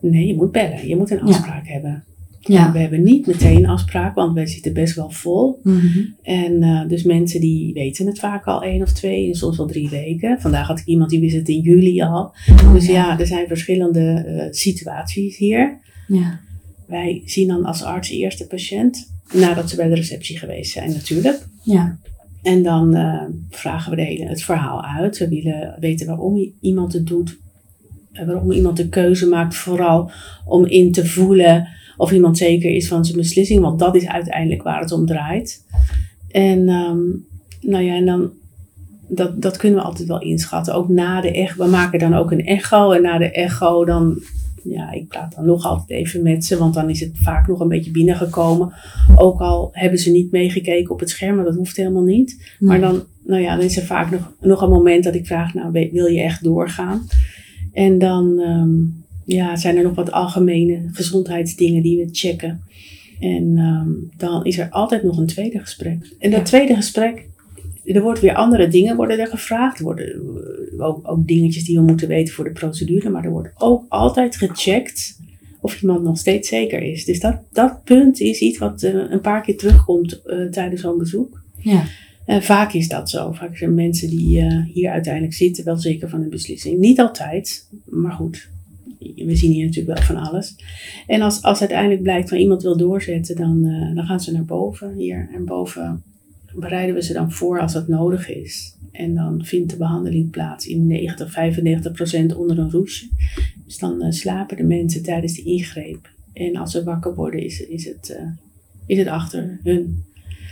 Nee, 0.00 0.26
je 0.26 0.34
moet 0.34 0.52
bellen. 0.52 0.88
Je 0.88 0.96
moet 0.96 1.10
een 1.10 1.20
afspraak 1.20 1.66
hebben. 1.66 2.04
Ja. 2.46 2.72
We 2.72 2.78
hebben 2.78 3.02
niet 3.02 3.26
meteen 3.26 3.56
een 3.56 3.66
afspraak, 3.66 4.14
want 4.14 4.34
wij 4.34 4.46
zitten 4.46 4.72
best 4.72 4.94
wel 4.94 5.10
vol. 5.10 5.60
Mm 5.62 5.78
-hmm. 5.78 6.14
En 6.22 6.62
uh, 6.62 6.88
dus 6.88 7.02
mensen 7.02 7.40
die 7.40 7.72
weten 7.72 8.06
het 8.06 8.18
vaak 8.18 8.44
al 8.44 8.62
één 8.62 8.82
of 8.82 8.92
twee, 8.92 9.28
en 9.28 9.34
soms 9.34 9.56
wel 9.56 9.66
drie 9.66 9.88
weken. 9.88 10.40
Vandaag 10.40 10.66
had 10.66 10.78
ik 10.78 10.86
iemand 10.86 11.10
die 11.10 11.20
wist 11.20 11.36
het 11.36 11.48
in 11.48 11.60
juli 11.60 12.00
al. 12.00 12.34
Oh, 12.50 12.72
dus 12.72 12.86
ja. 12.86 12.92
ja, 12.92 13.18
er 13.18 13.26
zijn 13.26 13.46
verschillende 13.46 14.24
uh, 14.28 14.42
situaties 14.50 15.36
hier. 15.36 15.78
Ja. 16.08 16.40
Wij 16.86 17.22
zien 17.24 17.48
dan 17.48 17.64
als 17.64 17.82
arts 17.82 18.10
eerst 18.10 18.38
de 18.38 18.46
patiënt, 18.46 19.12
nadat 19.32 19.70
ze 19.70 19.76
bij 19.76 19.88
de 19.88 19.94
receptie 19.94 20.38
geweest 20.38 20.72
zijn 20.72 20.90
natuurlijk. 20.90 21.46
Ja. 21.62 21.98
En 22.42 22.62
dan 22.62 22.96
uh, 22.96 23.22
vragen 23.50 23.90
we 23.90 23.96
de 23.96 24.02
hele, 24.02 24.26
het 24.26 24.42
verhaal 24.42 24.84
uit. 24.84 25.18
We 25.18 25.28
willen 25.28 25.76
weten 25.80 26.06
waarom 26.06 26.52
iemand 26.60 26.92
het 26.92 27.06
doet, 27.06 27.36
waarom 28.12 28.52
iemand 28.52 28.76
de 28.76 28.88
keuze 28.88 29.26
maakt, 29.26 29.54
vooral 29.54 30.10
om 30.44 30.66
in 30.66 30.92
te 30.92 31.06
voelen 31.06 31.68
of 31.96 32.12
iemand 32.12 32.38
zeker 32.38 32.70
is 32.70 32.88
van 32.88 33.04
zijn 33.04 33.18
beslissing, 33.18 33.60
want 33.60 33.78
dat 33.78 33.96
is 33.96 34.06
uiteindelijk 34.06 34.62
waar 34.62 34.80
het 34.80 34.92
om 34.92 35.06
draait. 35.06 35.64
En 36.30 36.68
um, 36.68 37.26
nou 37.60 37.84
ja, 37.84 37.94
en 37.94 38.06
dan, 38.06 38.30
dat, 39.08 39.42
dat 39.42 39.56
kunnen 39.56 39.78
we 39.78 39.84
altijd 39.84 40.08
wel 40.08 40.20
inschatten. 40.20 40.74
Ook 40.74 40.88
na 40.88 41.20
de 41.20 41.30
echo, 41.30 41.64
we 41.64 41.70
maken 41.70 41.98
dan 41.98 42.14
ook 42.14 42.30
een 42.30 42.46
echo 42.46 42.92
en 42.92 43.02
na 43.02 43.18
de 43.18 43.30
echo 43.30 43.84
dan, 43.84 44.22
ja, 44.62 44.92
ik 44.92 45.08
praat 45.08 45.34
dan 45.34 45.46
nog 45.46 45.64
altijd 45.64 45.90
even 45.90 46.22
met 46.22 46.44
ze, 46.44 46.58
want 46.58 46.74
dan 46.74 46.90
is 46.90 47.00
het 47.00 47.12
vaak 47.14 47.48
nog 47.48 47.60
een 47.60 47.68
beetje 47.68 47.90
binnengekomen. 47.90 48.72
Ook 49.16 49.40
al 49.40 49.68
hebben 49.72 49.98
ze 49.98 50.10
niet 50.10 50.30
meegekeken 50.32 50.92
op 50.92 51.00
het 51.00 51.10
scherm, 51.10 51.36
maar 51.36 51.44
dat 51.44 51.54
hoeft 51.56 51.76
helemaal 51.76 52.02
niet. 52.02 52.56
Maar 52.58 52.80
dan, 52.80 53.02
nou 53.24 53.42
ja, 53.42 53.56
dan 53.56 53.64
is 53.64 53.76
er 53.76 53.86
vaak 53.86 54.10
nog, 54.10 54.32
nog 54.40 54.62
een 54.62 54.70
moment 54.70 55.04
dat 55.04 55.14
ik 55.14 55.26
vraag, 55.26 55.54
nou, 55.54 55.72
wil 55.92 56.06
je 56.06 56.20
echt 56.20 56.44
doorgaan? 56.44 57.06
En 57.72 57.98
dan... 57.98 58.38
Um, 58.38 59.04
ja, 59.26 59.56
zijn 59.56 59.76
er 59.76 59.82
nog 59.82 59.94
wat 59.94 60.12
algemene 60.12 60.88
gezondheidsdingen 60.92 61.82
die 61.82 61.98
we 61.98 62.08
checken. 62.12 62.62
En 63.20 63.58
um, 63.58 64.10
dan 64.16 64.44
is 64.44 64.58
er 64.58 64.70
altijd 64.70 65.02
nog 65.02 65.18
een 65.18 65.26
tweede 65.26 65.58
gesprek. 65.58 66.14
En 66.18 66.30
dat 66.30 66.40
ja. 66.40 66.44
tweede 66.44 66.74
gesprek, 66.74 67.28
er 67.84 68.02
wordt 68.02 68.20
weer 68.20 68.34
andere 68.34 68.68
dingen 68.68 68.96
worden 68.96 69.18
er 69.18 69.26
gevraagd. 69.26 69.78
Er 69.78 69.84
worden 69.84 70.22
ook, 70.78 71.10
ook 71.10 71.26
dingetjes 71.26 71.64
die 71.64 71.76
we 71.76 71.84
moeten 71.84 72.08
weten 72.08 72.34
voor 72.34 72.44
de 72.44 72.52
procedure. 72.52 73.10
Maar 73.10 73.24
er 73.24 73.30
wordt 73.30 73.52
ook 73.54 73.84
altijd 73.88 74.36
gecheckt 74.36 75.18
of 75.60 75.82
iemand 75.82 76.02
nog 76.02 76.18
steeds 76.18 76.48
zeker 76.48 76.82
is. 76.82 77.04
Dus 77.04 77.20
dat, 77.20 77.42
dat 77.52 77.84
punt 77.84 78.20
is 78.20 78.40
iets 78.40 78.58
wat 78.58 78.82
uh, 78.82 79.10
een 79.10 79.20
paar 79.20 79.42
keer 79.42 79.56
terugkomt 79.56 80.20
uh, 80.26 80.50
tijdens 80.50 80.80
zo'n 80.80 80.98
bezoek. 80.98 81.42
Ja. 81.56 81.84
En 82.24 82.42
vaak 82.42 82.72
is 82.72 82.88
dat 82.88 83.10
zo. 83.10 83.32
Vaak 83.32 83.56
zijn 83.56 83.74
mensen 83.74 84.08
die 84.08 84.44
hier 84.72 84.90
uiteindelijk 84.90 85.34
zitten 85.34 85.64
wel 85.64 85.76
zeker 85.76 86.08
van 86.08 86.22
een 86.22 86.28
beslissing. 86.28 86.78
Niet 86.78 87.00
altijd, 87.00 87.68
maar 87.84 88.12
goed 88.12 88.48
we 88.98 89.36
zien 89.36 89.52
hier 89.52 89.66
natuurlijk 89.66 89.98
wel 89.98 90.06
van 90.06 90.28
alles. 90.28 90.56
En 91.06 91.20
als, 91.20 91.42
als 91.42 91.60
uiteindelijk 91.60 92.02
blijkt 92.02 92.28
van 92.28 92.38
iemand 92.38 92.62
wil 92.62 92.76
doorzetten, 92.76 93.36
dan, 93.36 93.64
uh, 93.64 93.94
dan 93.94 94.06
gaan 94.06 94.20
ze 94.20 94.32
naar 94.32 94.44
boven 94.44 94.94
hier. 94.94 95.28
En 95.34 95.44
boven 95.44 96.02
bereiden 96.54 96.94
we 96.94 97.02
ze 97.02 97.12
dan 97.12 97.32
voor 97.32 97.60
als 97.60 97.72
dat 97.72 97.88
nodig 97.88 98.28
is. 98.28 98.76
En 98.92 99.14
dan 99.14 99.44
vindt 99.44 99.70
de 99.70 99.76
behandeling 99.76 100.30
plaats 100.30 100.66
in 100.66 100.86
90, 100.86 101.32
95 101.32 101.92
procent 101.92 102.34
onder 102.34 102.58
een 102.58 102.70
roesje. 102.70 103.08
Dus 103.64 103.78
dan 103.78 104.04
uh, 104.04 104.10
slapen 104.10 104.56
de 104.56 104.62
mensen 104.62 105.02
tijdens 105.02 105.34
de 105.34 105.42
ingreep. 105.42 106.10
En 106.32 106.56
als 106.56 106.72
ze 106.72 106.84
wakker 106.84 107.14
worden, 107.14 107.44
is, 107.44 107.66
is, 107.66 107.84
het, 107.84 108.16
uh, 108.20 108.28
is 108.86 108.98
het 108.98 109.08
achter 109.08 109.58
hun. 109.62 110.04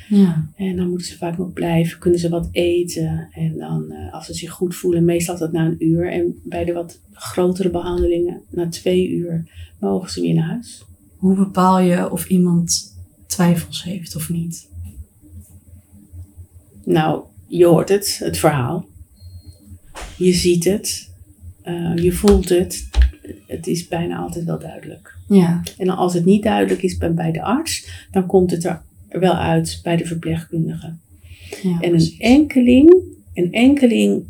Ja. 0.09 0.49
En 0.57 0.77
dan 0.77 0.89
moeten 0.89 1.07
ze 1.07 1.17
vaak 1.17 1.39
nog 1.39 1.53
blijven, 1.53 1.99
kunnen 1.99 2.21
ze 2.21 2.29
wat 2.29 2.49
eten. 2.53 3.29
En 3.33 3.59
dan, 3.59 3.85
uh, 3.89 4.13
als 4.13 4.27
ze 4.27 4.35
zich 4.35 4.51
goed 4.51 4.75
voelen, 4.75 5.05
meestal 5.05 5.39
dat 5.39 5.53
na 5.53 5.67
een 5.67 5.85
uur. 5.85 6.13
En 6.13 6.41
bij 6.45 6.65
de 6.65 6.73
wat 6.73 7.01
grotere 7.13 7.71
behandelingen, 7.71 8.43
na 8.51 8.69
twee 8.69 9.09
uur, 9.11 9.51
mogen 9.81 10.11
ze 10.11 10.21
weer 10.21 10.35
naar 10.35 10.49
huis. 10.49 10.85
Hoe 11.17 11.37
bepaal 11.37 11.79
je 11.79 12.11
of 12.11 12.29
iemand 12.29 12.97
twijfels 13.27 13.83
heeft 13.83 14.17
of 14.17 14.31
niet? 14.31 14.69
Nou, 16.85 17.23
je 17.47 17.67
hoort 17.67 17.89
het, 17.89 18.19
het 18.19 18.39
verhaal. 18.39 18.87
Je 20.17 20.33
ziet 20.33 20.65
het. 20.65 21.11
Uh, 21.65 21.97
je 21.97 22.13
voelt 22.13 22.49
het. 22.49 22.89
Het 23.47 23.67
is 23.67 23.89
bijna 23.89 24.19
altijd 24.19 24.45
wel 24.45 24.59
duidelijk. 24.59 25.17
Ja. 25.29 25.63
En 25.79 25.89
als 25.89 26.15
het 26.15 26.25
niet 26.25 26.43
duidelijk 26.43 26.83
is 26.83 26.97
bij, 26.97 27.15
bij 27.15 27.33
de 27.33 27.43
arts, 27.43 28.07
dan 28.11 28.27
komt 28.27 28.51
het 28.51 28.65
er 28.65 28.83
wel 29.21 29.35
uit 29.35 29.81
bij 29.83 29.97
de 29.97 30.07
verpleegkundige. 30.07 30.93
Ja, 31.63 31.81
en 31.81 31.91
precies. 31.91 32.13
een 32.13 32.21
enkeling, 32.21 32.95
een 33.35 33.53
enkeling 33.53 34.25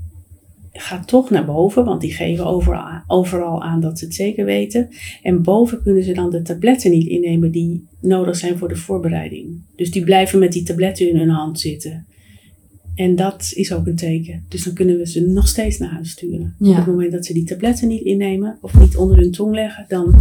gaat 0.72 1.08
toch 1.08 1.30
naar 1.30 1.44
boven, 1.44 1.84
want 1.84 2.00
die 2.00 2.12
geven 2.12 2.46
overal, 2.46 3.02
overal 3.06 3.62
aan 3.62 3.80
dat 3.80 3.98
ze 3.98 4.04
het 4.04 4.14
zeker 4.14 4.44
weten. 4.44 4.88
En 5.22 5.42
boven 5.42 5.82
kunnen 5.82 6.04
ze 6.04 6.12
dan 6.12 6.30
de 6.30 6.42
tabletten 6.42 6.90
niet 6.90 7.06
innemen 7.06 7.50
die 7.50 7.86
nodig 8.00 8.36
zijn 8.36 8.58
voor 8.58 8.68
de 8.68 8.76
voorbereiding. 8.76 9.62
Dus 9.76 9.90
die 9.90 10.04
blijven 10.04 10.38
met 10.38 10.52
die 10.52 10.62
tabletten 10.62 11.08
in 11.08 11.16
hun 11.16 11.28
hand 11.28 11.60
zitten. 11.60 12.06
En 12.94 13.16
dat 13.16 13.52
is 13.54 13.72
ook 13.72 13.86
een 13.86 13.96
teken. 13.96 14.44
Dus 14.48 14.64
dan 14.64 14.74
kunnen 14.74 14.96
we 14.96 15.06
ze 15.06 15.20
nog 15.20 15.48
steeds 15.48 15.78
naar 15.78 15.90
huis 15.90 16.10
sturen. 16.10 16.54
Ja. 16.58 16.70
Op 16.70 16.76
het 16.76 16.86
moment 16.86 17.12
dat 17.12 17.26
ze 17.26 17.32
die 17.32 17.44
tabletten 17.44 17.88
niet 17.88 18.02
innemen 18.02 18.58
of 18.60 18.78
niet 18.78 18.96
onder 18.96 19.16
hun 19.16 19.32
tong 19.32 19.54
leggen, 19.54 19.84
dan. 19.88 20.14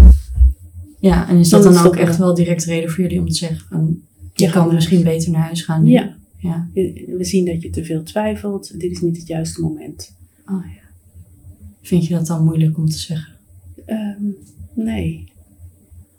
Ja, 0.99 1.30
en 1.30 1.38
is 1.38 1.49
dat 1.49 1.63
dan, 1.63 1.73
dan 1.73 1.86
ook 1.86 1.95
echt 1.95 2.17
wel 2.17 2.34
direct 2.34 2.63
reden 2.63 2.89
voor 2.89 3.04
jullie 3.04 3.19
om 3.19 3.28
te 3.28 3.34
zeggen 3.34 3.65
van 3.69 3.99
je 4.46 4.52
kan 4.52 4.74
misschien 4.74 5.04
beter 5.04 5.32
naar 5.32 5.42
huis 5.42 5.62
gaan? 5.62 5.86
Ja, 5.86 6.16
Ja. 6.38 6.70
we 7.18 7.18
zien 7.26 7.46
dat 7.46 7.62
je 7.62 7.70
te 7.70 7.86
veel 7.86 8.04
twijfelt. 8.04 8.80
Dit 8.80 8.92
is 8.92 9.02
niet 9.02 9.18
het 9.18 9.28
juiste 9.28 9.62
moment. 9.62 10.16
Oh, 10.46 10.66
ja. 10.76 10.82
Vind 11.82 12.06
je 12.08 12.14
dat 12.14 12.28
dan 12.28 12.44
moeilijk 12.44 12.78
om 12.78 12.90
te 12.90 12.98
zeggen? 12.98 13.34
Ehm, 13.86 14.24
nee. 14.74 15.32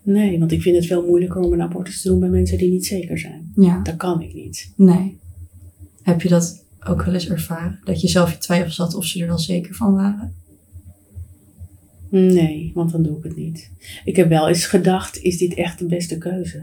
Nee, 0.02 0.38
want 0.38 0.52
ik 0.52 0.62
vind 0.62 0.76
het 0.76 0.86
veel 0.86 1.06
moeilijker 1.06 1.40
om 1.40 1.52
een 1.52 1.62
abortus 1.62 2.02
te 2.02 2.08
doen 2.08 2.20
bij 2.20 2.28
mensen 2.28 2.58
die 2.58 2.70
niet 2.70 2.86
zeker 2.86 3.18
zijn. 3.18 3.52
Ja, 3.56 3.82
Dat 3.82 3.96
kan 3.96 4.20
ik 4.22 4.34
niet. 4.34 4.72
nee. 4.76 5.16
Heb 6.02 6.22
je 6.22 6.28
dat 6.28 6.64
ook 6.86 7.04
wel 7.04 7.14
eens 7.14 7.28
ervaren? 7.28 7.80
Dat 7.84 8.00
je 8.00 8.08
zelf 8.08 8.30
je 8.32 8.38
twijfels 8.38 8.76
had 8.76 8.94
of 8.94 9.04
ze 9.04 9.20
er 9.20 9.26
wel 9.26 9.38
zeker 9.38 9.74
van 9.74 9.94
waren? 9.94 10.34
Nee, 12.10 12.70
want 12.74 12.92
dan 12.92 13.02
doe 13.02 13.16
ik 13.18 13.22
het 13.24 13.36
niet. 13.36 13.70
Ik 14.04 14.16
heb 14.16 14.28
wel 14.28 14.48
eens 14.48 14.66
gedacht, 14.66 15.18
is 15.18 15.38
dit 15.38 15.54
echt 15.54 15.78
de 15.78 15.86
beste 15.86 16.18
keuze? 16.18 16.62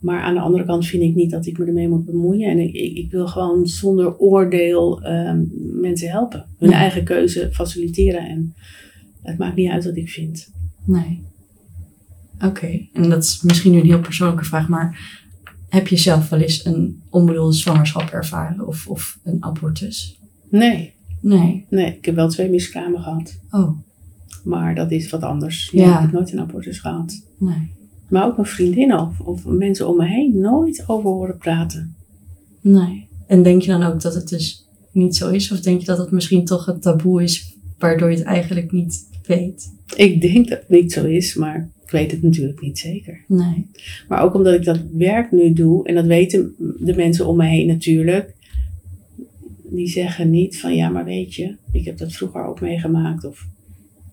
Maar 0.00 0.20
aan 0.20 0.34
de 0.34 0.40
andere 0.40 0.64
kant 0.64 0.86
vind 0.86 1.02
ik 1.02 1.14
niet 1.14 1.30
dat 1.30 1.46
ik 1.46 1.58
me 1.58 1.64
ermee 1.66 1.88
moet 1.88 2.04
bemoeien. 2.04 2.50
En 2.50 2.58
ik, 2.58 2.74
ik, 2.74 3.10
wil 3.10 3.26
gewoon 3.26 3.66
zonder 3.66 4.18
oordeel 4.18 5.02
ehm, 5.02 5.44
mensen 5.80 6.08
helpen. 6.10 6.46
Hun 6.58 6.72
eigen 6.72 7.04
keuze 7.04 7.48
faciliteren. 7.52 8.28
En 8.28 8.54
het 9.22 9.38
maakt 9.38 9.56
niet 9.56 9.70
uit 9.70 9.84
wat 9.84 9.96
ik 9.96 10.08
vind. 10.08 10.50
Nee. 10.84 11.22
Oké, 12.44 12.86
en 12.92 13.10
dat 13.10 13.22
is 13.22 13.42
misschien 13.42 13.72
nu 13.72 13.80
een 13.80 13.86
heel 13.86 14.00
persoonlijke 14.00 14.44
vraag, 14.44 14.68
maar 14.68 15.18
heb 15.68 15.88
je 15.88 15.96
zelf 15.96 16.28
wel 16.28 16.40
eens 16.40 16.64
een 16.64 17.02
onbedoelde 17.10 17.52
zwangerschap 17.56 18.10
ervaren 18.10 18.66
of, 18.66 18.86
of 18.88 19.18
een 19.24 19.36
abortus? 19.44 20.18
Nee, 20.50 20.92
Nee. 21.20 21.66
nee, 21.70 21.96
ik 21.96 22.04
heb 22.04 22.14
wel 22.14 22.28
twee 22.28 22.50
miskramen 22.50 23.00
gehad. 23.00 23.40
Oh, 23.50 23.78
Maar 24.44 24.74
dat 24.74 24.90
is 24.90 25.10
wat 25.10 25.22
anders. 25.22 25.70
Ja. 25.72 25.84
Ja. 25.84 25.94
Ik 25.94 26.00
heb 26.00 26.12
nooit 26.12 26.32
een 26.32 26.40
abortus 26.40 26.78
gehad. 26.78 27.26
nee. 27.38 27.78
Maar 28.10 28.26
ook 28.26 28.36
mijn 28.36 28.48
vriendin 28.48 28.94
of, 28.94 29.20
of 29.20 29.44
mensen 29.44 29.88
om 29.88 29.96
me 29.96 30.06
heen 30.06 30.40
nooit 30.40 30.84
over 30.86 31.10
horen 31.10 31.38
praten. 31.38 31.94
Nee. 32.60 33.06
En 33.26 33.42
denk 33.42 33.62
je 33.62 33.70
dan 33.70 33.82
ook 33.82 34.00
dat 34.00 34.14
het 34.14 34.28
dus 34.28 34.68
niet 34.92 35.16
zo 35.16 35.30
is? 35.30 35.52
Of 35.52 35.60
denk 35.60 35.80
je 35.80 35.86
dat 35.86 35.98
het 35.98 36.10
misschien 36.10 36.44
toch 36.44 36.66
een 36.66 36.80
taboe 36.80 37.22
is 37.22 37.56
waardoor 37.78 38.10
je 38.10 38.16
het 38.16 38.26
eigenlijk 38.26 38.72
niet 38.72 39.06
weet? 39.26 39.72
Ik 39.96 40.20
denk 40.20 40.48
dat 40.48 40.58
het 40.58 40.68
niet 40.68 40.92
zo 40.92 41.04
is, 41.04 41.34
maar 41.34 41.70
ik 41.84 41.90
weet 41.90 42.10
het 42.10 42.22
natuurlijk 42.22 42.60
niet 42.60 42.78
zeker. 42.78 43.24
Nee. 43.26 43.66
Maar 44.08 44.22
ook 44.22 44.34
omdat 44.34 44.54
ik 44.54 44.64
dat 44.64 44.80
werk 44.92 45.30
nu 45.30 45.52
doe, 45.52 45.86
en 45.86 45.94
dat 45.94 46.04
weten 46.04 46.54
de 46.78 46.94
mensen 46.94 47.26
om 47.26 47.36
me 47.36 47.46
heen 47.46 47.66
natuurlijk, 47.66 48.34
die 49.62 49.88
zeggen 49.88 50.30
niet 50.30 50.60
van 50.60 50.74
ja, 50.74 50.88
maar 50.88 51.04
weet 51.04 51.34
je, 51.34 51.56
ik 51.72 51.84
heb 51.84 51.98
dat 51.98 52.12
vroeger 52.12 52.44
ook 52.44 52.60
meegemaakt 52.60 53.24
of 53.24 53.46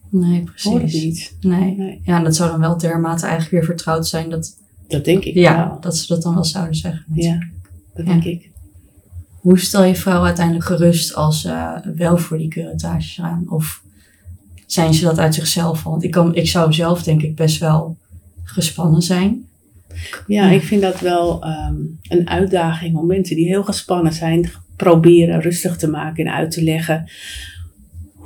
Nee, 0.10 0.44
precies. 0.44 0.94
niet. 1.04 1.36
Nee. 1.42 1.76
Nee, 1.78 2.02
Ja, 2.04 2.18
en 2.18 2.24
dat 2.24 2.36
zou 2.36 2.52
dan 2.52 2.60
wel 2.60 2.78
dermate 2.78 3.22
eigenlijk 3.26 3.52
weer 3.52 3.64
vertrouwd 3.64 4.08
zijn 4.08 4.30
dat, 4.30 4.58
dat 4.88 5.06
denk 5.06 5.24
ik 5.24 5.34
ja, 5.34 5.68
wel. 5.70 5.80
dat 5.82 5.98
ze 5.98 6.08
dat 6.14 6.22
dan 6.22 6.34
wel 6.34 6.44
zouden 6.46 6.76
zeggen. 6.76 7.06
Ja, 7.14 7.38
dat 7.94 8.06
Ja. 8.06 8.12
denk 8.12 8.24
ik. 8.24 8.50
Hoe 9.40 9.60
stel 9.60 9.84
je 9.84 9.96
vrouw 9.96 10.24
uiteindelijk 10.24 10.66
gerust 10.66 11.16
als 11.16 11.42
ze 11.42 11.82
wel 11.96 12.18
voor 12.18 12.38
die 12.38 12.48
curatages 12.50 13.14
gaan? 13.14 13.46
Of 13.50 13.84
zijn 14.66 14.94
ze 14.94 15.04
dat 15.04 15.20
uit 15.20 15.36
zichzelf? 15.36 15.84
Want 15.84 16.04
ik, 16.04 16.12
kan, 16.12 16.36
ik 16.36 16.48
zou 16.48 16.74
zelf 16.74 17.04
denk 17.04 17.22
ik 17.22 17.36
best 17.36 17.60
wel 17.60 17.98
gespannen 18.44 19.02
zijn. 19.02 19.46
Ja, 20.28 20.46
Ja. 20.46 20.50
ik 20.50 20.62
vind 20.64 20.82
dat 20.82 21.00
wel 21.00 21.44
ehm, 21.44 21.76
een 22.02 22.30
uitdaging 22.30 22.96
om 22.98 23.06
mensen 23.08 23.36
die 23.36 23.48
heel 23.48 23.64
gespannen 23.64 24.14
zijn, 24.14 24.50
proberen 24.76 25.42
rustig 25.42 25.78
te 25.78 25.88
maken 25.90 26.26
en 26.26 26.34
uit 26.34 26.52
te 26.52 26.64
leggen 26.64 27.10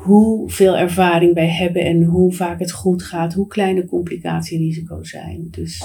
hoeveel 0.03 0.77
ervaring 0.77 1.33
wij 1.33 1.49
hebben 1.49 1.85
en 1.85 2.03
hoe 2.03 2.33
vaak 2.33 2.59
het 2.59 2.71
goed 2.71 3.03
gaat, 3.03 3.33
hoe 3.33 3.47
klein 3.47 3.75
de 3.75 3.85
complicatierisico's 3.85 5.09
zijn. 5.09 5.47
Dus 5.51 5.83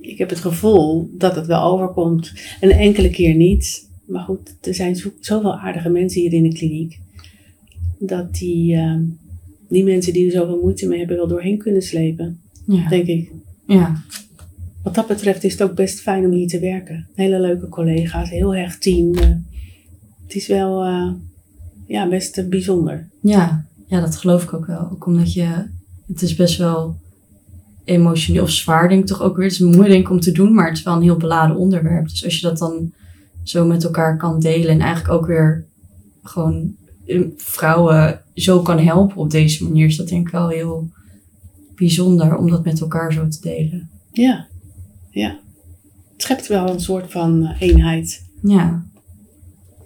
ik 0.00 0.18
heb 0.18 0.28
het 0.30 0.38
gevoel 0.38 1.10
dat 1.18 1.36
het 1.36 1.46
wel 1.46 1.62
overkomt. 1.62 2.32
Een 2.60 2.70
enkele 2.70 3.10
keer 3.10 3.34
niet. 3.34 3.88
Maar 4.06 4.22
goed, 4.22 4.54
er 4.60 4.74
zijn 4.74 4.96
zo- 4.96 5.12
zoveel 5.20 5.54
aardige 5.58 5.88
mensen 5.88 6.20
hier 6.20 6.32
in 6.32 6.42
de 6.42 6.52
kliniek. 6.52 6.98
Dat 7.98 8.34
die, 8.34 8.74
ehm, 8.76 9.02
die 9.68 9.84
mensen 9.84 10.12
die 10.12 10.26
er 10.26 10.32
zoveel 10.32 10.60
moeite 10.60 10.86
mee 10.88 10.98
hebben, 10.98 11.16
wel 11.16 11.28
doorheen 11.28 11.58
kunnen 11.58 11.82
slepen. 11.82 12.40
Ja. 12.66 12.88
Denk 12.88 13.06
ik. 13.06 13.30
ja. 13.66 14.02
Wat 14.82 14.94
dat 14.94 15.06
betreft 15.06 15.44
is 15.44 15.52
het 15.52 15.62
ook 15.62 15.74
best 15.74 16.00
fijn 16.00 16.24
om 16.24 16.30
hier 16.32 16.48
te 16.48 16.58
werken. 16.58 17.06
Hele 17.14 17.40
leuke 17.40 17.68
collega's, 17.68 18.30
heel 18.30 18.54
hecht 18.54 18.82
team. 18.82 19.14
eh. 19.14 19.28
het 20.26 20.34
is 20.34 20.46
wel 20.46 20.84
eh, 20.84 21.12
ja, 21.88 22.08
best 22.08 22.38
eh, 22.38 22.48
bijzonder. 22.48 23.08
Ja, 23.20 23.64
ja, 23.86 24.00
dat 24.00 24.16
geloof 24.16 24.42
ik 24.42 24.52
ook 24.52 24.66
wel. 24.66 24.90
Ook 24.90 25.06
omdat 25.06 25.32
je, 25.32 25.64
het 26.06 26.22
is 26.22 26.34
best 26.34 26.58
wel 26.58 26.96
emotioneel 27.84 28.42
of 28.42 28.50
zwaar, 28.50 28.88
denk 28.88 29.00
ik 29.00 29.06
toch 29.06 29.22
ook 29.22 29.36
weer. 29.36 29.44
Het 29.44 29.54
is 29.54 29.58
moeilijk 29.58 30.10
om 30.10 30.20
te 30.20 30.32
doen, 30.32 30.54
maar 30.54 30.68
het 30.68 30.76
is 30.76 30.82
wel 30.82 30.94
een 30.94 31.02
heel 31.02 31.16
beladen 31.16 31.56
onderwerp. 31.56 32.08
Dus 32.08 32.24
als 32.24 32.40
je 32.40 32.46
dat 32.46 32.58
dan 32.58 32.92
zo 33.42 33.66
met 33.66 33.84
elkaar 33.84 34.16
kan 34.16 34.40
delen 34.40 34.68
en 34.68 34.80
eigenlijk 34.80 35.12
ook 35.12 35.26
weer 35.26 35.66
gewoon 36.22 36.74
eh, 37.06 37.20
vrouwen 37.36 38.22
zo 38.34 38.62
kan 38.62 38.78
helpen 38.78 39.16
op 39.16 39.30
deze 39.30 39.64
manier, 39.64 39.86
is 39.86 39.96
dat 39.96 40.08
denk 40.08 40.26
ik 40.26 40.32
wel 40.32 40.48
heel 40.48 40.90
bijzonder 41.74 42.36
om 42.36 42.50
dat 42.50 42.64
met 42.64 42.80
elkaar 42.80 43.12
zo 43.12 43.28
te 43.28 43.40
delen. 43.40 43.90
Ja, 44.12 44.46
ja. 45.10 45.38
Het 46.12 46.22
schept 46.22 46.46
wel 46.46 46.68
een 46.68 46.80
soort 46.80 47.10
van 47.10 47.46
eenheid. 47.58 48.24
Ja, 48.42 48.84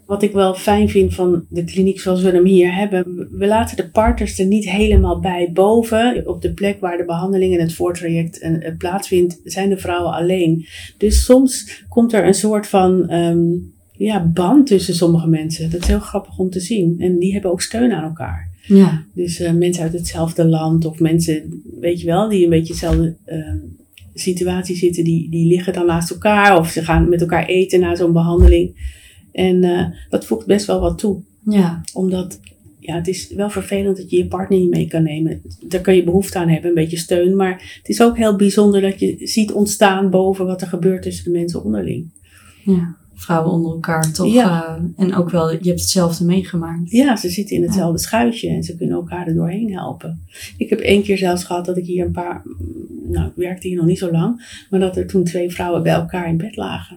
Wat 0.06 0.22
ik 0.22 0.32
wel 0.32 0.54
fijn 0.54 0.88
vind 0.88 1.14
van 1.14 1.44
de 1.48 1.64
kliniek 1.64 2.00
zoals 2.00 2.22
we 2.22 2.30
hem 2.30 2.44
hier 2.44 2.74
hebben. 2.74 3.28
We 3.30 3.46
laten 3.46 3.76
de 3.76 3.90
partners 3.90 4.38
er 4.38 4.46
niet 4.46 4.70
helemaal 4.70 5.20
bij. 5.20 5.50
Boven, 5.52 6.22
op 6.26 6.42
de 6.42 6.52
plek 6.52 6.80
waar 6.80 6.96
de 6.96 7.04
behandeling 7.04 7.54
en 7.54 7.60
het 7.60 7.74
voortraject 7.74 8.38
eh, 8.38 8.66
eh, 8.66 8.76
plaatsvindt, 8.76 9.40
zijn 9.44 9.68
de 9.68 9.78
vrouwen 9.78 10.12
alleen. 10.12 10.66
Dus 10.98 11.24
soms 11.24 11.84
komt 11.88 12.12
er 12.12 12.26
een 12.26 12.34
soort 12.34 12.66
van 12.66 13.08
ehm, 13.08 13.40
ja, 13.92 14.26
band 14.26 14.66
tussen 14.66 14.94
sommige 14.94 15.28
mensen. 15.28 15.70
Dat 15.70 15.80
is 15.80 15.86
heel 15.86 16.00
grappig 16.00 16.38
om 16.38 16.50
te 16.50 16.60
zien. 16.60 16.96
En 16.98 17.18
die 17.18 17.32
hebben 17.32 17.50
ook 17.50 17.62
steun 17.62 17.92
aan 17.92 18.04
elkaar. 18.04 18.50
ja, 18.62 19.04
Dus 19.14 19.40
eh, 19.40 19.52
mensen 19.52 19.82
uit 19.82 19.92
hetzelfde 19.92 20.44
land 20.44 20.84
of 20.84 20.98
mensen, 20.98 21.62
weet 21.80 22.00
je 22.00 22.06
wel, 22.06 22.28
die 22.28 22.44
een 22.44 22.50
beetje 22.50 22.72
dezelfde 22.72 23.16
ehm, 23.24 23.58
situatie 24.14 24.76
zitten, 24.76 25.04
die, 25.04 25.30
die 25.30 25.46
liggen 25.46 25.72
dan 25.72 25.86
naast 25.86 26.10
elkaar 26.10 26.58
of 26.58 26.70
ze 26.70 26.84
gaan 26.84 27.08
met 27.08 27.20
elkaar 27.20 27.46
eten 27.46 27.80
na 27.80 27.94
zo'n 27.94 28.12
behandeling. 28.12 29.00
En 29.32 29.64
eh, 29.64 29.86
dat 30.08 30.24
voegt 30.24 30.46
best 30.46 30.66
wel 30.66 30.80
wat 30.80 30.98
toe, 30.98 31.20
ja, 31.44 31.80
omdat 31.92 32.40
ja, 32.78 32.94
het 32.94 33.08
is 33.08 33.32
wel 33.34 33.50
vervelend 33.50 33.96
dat 33.96 34.10
je 34.10 34.16
je 34.16 34.26
partner 34.26 34.58
niet 34.58 34.70
mee 34.70 34.86
kan 34.86 35.02
nemen. 35.02 35.42
Daar 35.60 35.80
kan 35.80 35.94
je 35.96 36.04
behoefte 36.04 36.38
aan 36.38 36.48
hebben, 36.48 36.68
een 36.68 36.74
beetje 36.74 36.96
steun. 36.96 37.36
Maar 37.36 37.78
het 37.78 37.88
is 37.88 38.02
ook 38.02 38.16
heel 38.16 38.36
bijzonder 38.36 38.80
dat 38.80 39.00
je 39.00 39.16
ziet 39.20 39.52
ontstaan 39.52 40.10
boven 40.10 40.46
wat 40.46 40.60
er 40.60 40.66
gebeurt 40.66 41.02
tussen 41.02 41.24
de 41.24 41.38
mensen 41.38 41.64
onderling. 41.64 42.10
ja. 42.64 43.00
Vrouwen 43.14 43.52
onder 43.52 43.72
elkaar 43.72 44.12
toch. 44.12 44.32
Ja. 44.32 44.66
eh, 44.96 45.04
en 45.04 45.14
ook 45.14 45.30
wel, 45.30 45.50
je 45.50 45.56
hebt 45.68 45.80
hetzelfde 45.80 46.24
meegemaakt. 46.24 46.90
Ja, 46.90 47.16
ze 47.16 47.28
zitten 47.28 47.56
in 47.56 47.62
hetzelfde 47.62 47.98
schuitje 47.98 48.48
en 48.48 48.62
ze 48.62 48.76
kunnen 48.76 48.96
elkaar 48.96 49.26
er 49.26 49.34
doorheen 49.34 49.72
helpen. 49.72 50.20
Ik 50.56 50.70
heb 50.70 50.78
één 50.78 51.02
keer 51.02 51.18
zelfs 51.18 51.44
gehad 51.44 51.64
dat 51.64 51.76
ik 51.76 51.84
hier 51.86 52.04
een 52.04 52.12
paar, 52.12 52.42
nou 53.10 53.26
ik 53.26 53.32
werkte 53.34 53.68
hier 53.68 53.76
nog 53.76 53.86
niet 53.86 53.98
zo 53.98 54.10
lang, 54.10 54.64
maar 54.70 54.80
dat 54.80 54.96
er 54.96 55.06
toen 55.06 55.24
twee 55.24 55.50
vrouwen 55.50 55.82
bij 55.82 55.92
elkaar 55.92 56.28
in 56.28 56.36
bed 56.36 56.56
lagen. 56.56 56.96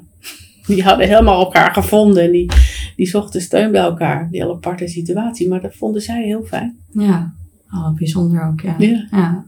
Die 0.68 0.84
hadden 0.84 1.08
helemaal 1.08 1.40
elkaar 1.40 1.74
gevonden 1.74 2.24
en 2.24 2.32
die, 2.32 2.52
die 2.96 3.08
zochten 3.08 3.42
steun 3.42 3.72
bij 3.72 3.82
elkaar. 3.82 4.28
Die 4.32 4.42
hele 4.42 4.54
aparte 4.54 4.88
situatie, 4.88 5.48
maar 5.48 5.62
dat 5.62 5.76
vonden 5.76 6.02
zij 6.02 6.24
heel 6.24 6.44
fijn. 6.44 6.78
Ja, 6.92 7.34
oh, 7.72 7.96
bijzonder 7.96 8.48
ook, 8.48 8.62
ja. 8.62 8.76
Ja. 9.12 9.46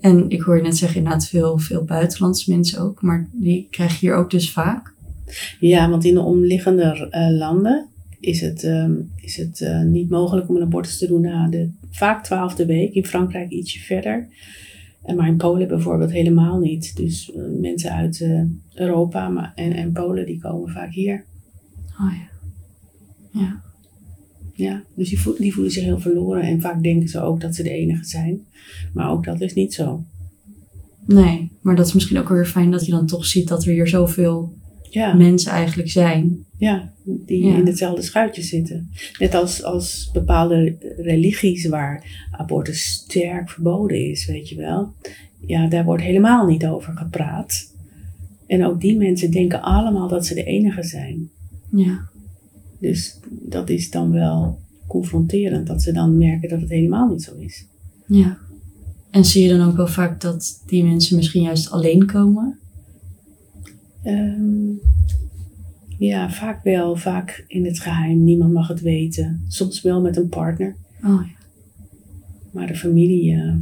En 0.00 0.30
ik 0.30 0.40
hoor 0.40 0.56
je 0.56 0.62
net 0.62 0.76
zeggen, 0.76 0.98
inderdaad 0.98 1.26
veel, 1.26 1.58
veel 1.58 1.84
buitenlandse 1.84 2.50
mensen 2.50 2.80
ook, 2.80 3.02
maar 3.02 3.28
die 3.32 3.66
krijg 3.70 4.00
je 4.00 4.06
hier 4.06 4.16
ook 4.16 4.30
dus 4.30 4.52
vaak. 4.52 4.92
Ja, 5.60 5.90
want 5.90 6.04
in 6.04 6.14
de 6.14 6.20
omliggende 6.20 7.08
eh, 7.10 7.30
landen 7.30 7.86
is 8.20 8.40
het, 8.40 8.64
ehm, 8.64 8.92
is 9.16 9.36
het 9.36 9.60
eh, 9.60 9.80
niet 9.80 10.10
mogelijk 10.10 10.48
om 10.48 10.56
een 10.56 10.62
abortus 10.62 10.98
te 10.98 11.06
doen 11.06 11.20
na 11.20 11.48
de 11.48 11.70
vaak 11.90 12.24
twaalfde 12.24 12.66
week. 12.66 12.94
In 12.94 13.06
Frankrijk 13.06 13.50
ietsje 13.50 13.78
verder. 13.78 14.28
En 15.04 15.16
maar 15.16 15.28
in 15.28 15.36
Polen 15.36 15.68
bijvoorbeeld 15.68 16.10
helemaal 16.10 16.58
niet. 16.58 16.96
Dus 16.96 17.32
eh, 17.32 17.42
mensen 17.60 17.90
uit 17.92 18.20
eh, 18.20 18.42
Europa 18.74 19.28
maar, 19.28 19.52
en, 19.54 19.72
en 19.72 19.92
Polen 19.92 20.26
die 20.26 20.40
komen 20.40 20.70
vaak 20.72 20.92
hier. 20.92 21.24
Oh 22.00 22.12
ja. 22.12 22.32
Ja, 23.40 23.62
Ja, 24.52 24.82
dus 24.94 25.08
die, 25.08 25.20
voel- 25.20 25.36
die 25.38 25.52
voelen 25.54 25.72
zich 25.72 25.84
heel 25.84 26.00
verloren. 26.00 26.42
En 26.42 26.60
vaak 26.60 26.82
denken 26.82 27.08
ze 27.08 27.20
ook 27.20 27.40
dat 27.40 27.54
ze 27.54 27.62
de 27.62 27.70
enige 27.70 28.04
zijn. 28.04 28.40
Maar 28.92 29.10
ook 29.10 29.24
dat 29.24 29.40
is 29.40 29.54
niet 29.54 29.74
zo. 29.74 30.04
nee, 31.06 31.50
maar 31.60 31.76
dat 31.76 31.86
is 31.86 31.92
misschien 31.92 32.18
ook 32.18 32.28
weer 32.28 32.46
fijn 32.46 32.70
dat 32.70 32.84
je 32.86 32.90
dan 32.92 33.06
toch 33.06 33.26
ziet 33.26 33.48
dat 33.48 33.64
er 33.64 33.72
hier 33.72 33.88
zoveel 33.88 34.52
Ja, 34.94 35.14
mensen 35.14 35.52
eigenlijk 35.52 35.90
zijn. 35.90 36.44
ja 36.58 36.92
die 37.04 37.44
Ja. 37.44 37.56
in 37.56 37.66
hetzelfde 37.66 38.02
schuitje 38.02 38.42
zitten. 38.42 38.90
Net 39.18 39.34
als, 39.34 39.62
als 39.62 40.10
bepaalde 40.12 40.76
religies 40.96 41.66
waar 41.68 42.26
abortus 42.30 42.82
sterk 42.92 43.50
verboden 43.50 44.10
is, 44.10 44.26
weet 44.26 44.48
je 44.48 44.56
wel. 44.56 44.92
Ja, 45.46 45.66
daar 45.68 45.84
wordt 45.84 46.02
helemaal 46.02 46.46
niet 46.46 46.66
over 46.66 46.92
gepraat. 46.96 47.72
En 48.46 48.64
ook 48.66 48.80
die 48.80 48.96
mensen 48.96 49.30
denken 49.30 49.62
allemaal 49.62 50.08
dat 50.08 50.26
ze 50.26 50.34
de 50.34 50.44
enige 50.44 50.82
zijn. 50.82 51.28
Ja, 51.70 52.08
Dus 52.78 53.18
dat 53.30 53.68
is 53.70 53.90
dan 53.90 54.10
wel 54.10 54.58
confronterend, 54.86 55.66
dat 55.66 55.82
ze 55.82 55.92
dan 55.92 56.18
merken 56.18 56.48
dat 56.48 56.60
het 56.60 56.70
helemaal 56.70 57.08
niet 57.08 57.22
zo 57.22 57.34
is. 57.38 57.66
ja. 58.06 58.38
En 59.10 59.24
zie 59.24 59.42
je 59.48 59.56
dan 59.56 59.68
ook 59.68 59.76
wel 59.76 59.86
vaak 59.86 60.20
dat 60.20 60.62
die 60.66 60.84
mensen 60.84 61.16
misschien 61.16 61.42
juist 61.42 61.70
alleen 61.70 62.06
komen? 62.06 62.58
Ehm, 64.04 64.70
ja, 65.98 66.30
vaak 66.30 66.64
wel, 66.64 66.96
vaak 66.96 67.44
in 67.48 67.64
het 67.64 67.80
geheim. 67.80 68.24
Niemand 68.24 68.52
mag 68.52 68.68
het 68.68 68.80
weten. 68.80 69.44
Soms 69.48 69.82
wel 69.82 70.00
met 70.00 70.16
een 70.16 70.28
partner. 70.28 70.76
Oh 71.04 71.22
ja. 71.26 71.32
Maar 72.50 72.66
de 72.66 72.74
familie, 72.76 73.34
eh, 73.34 73.54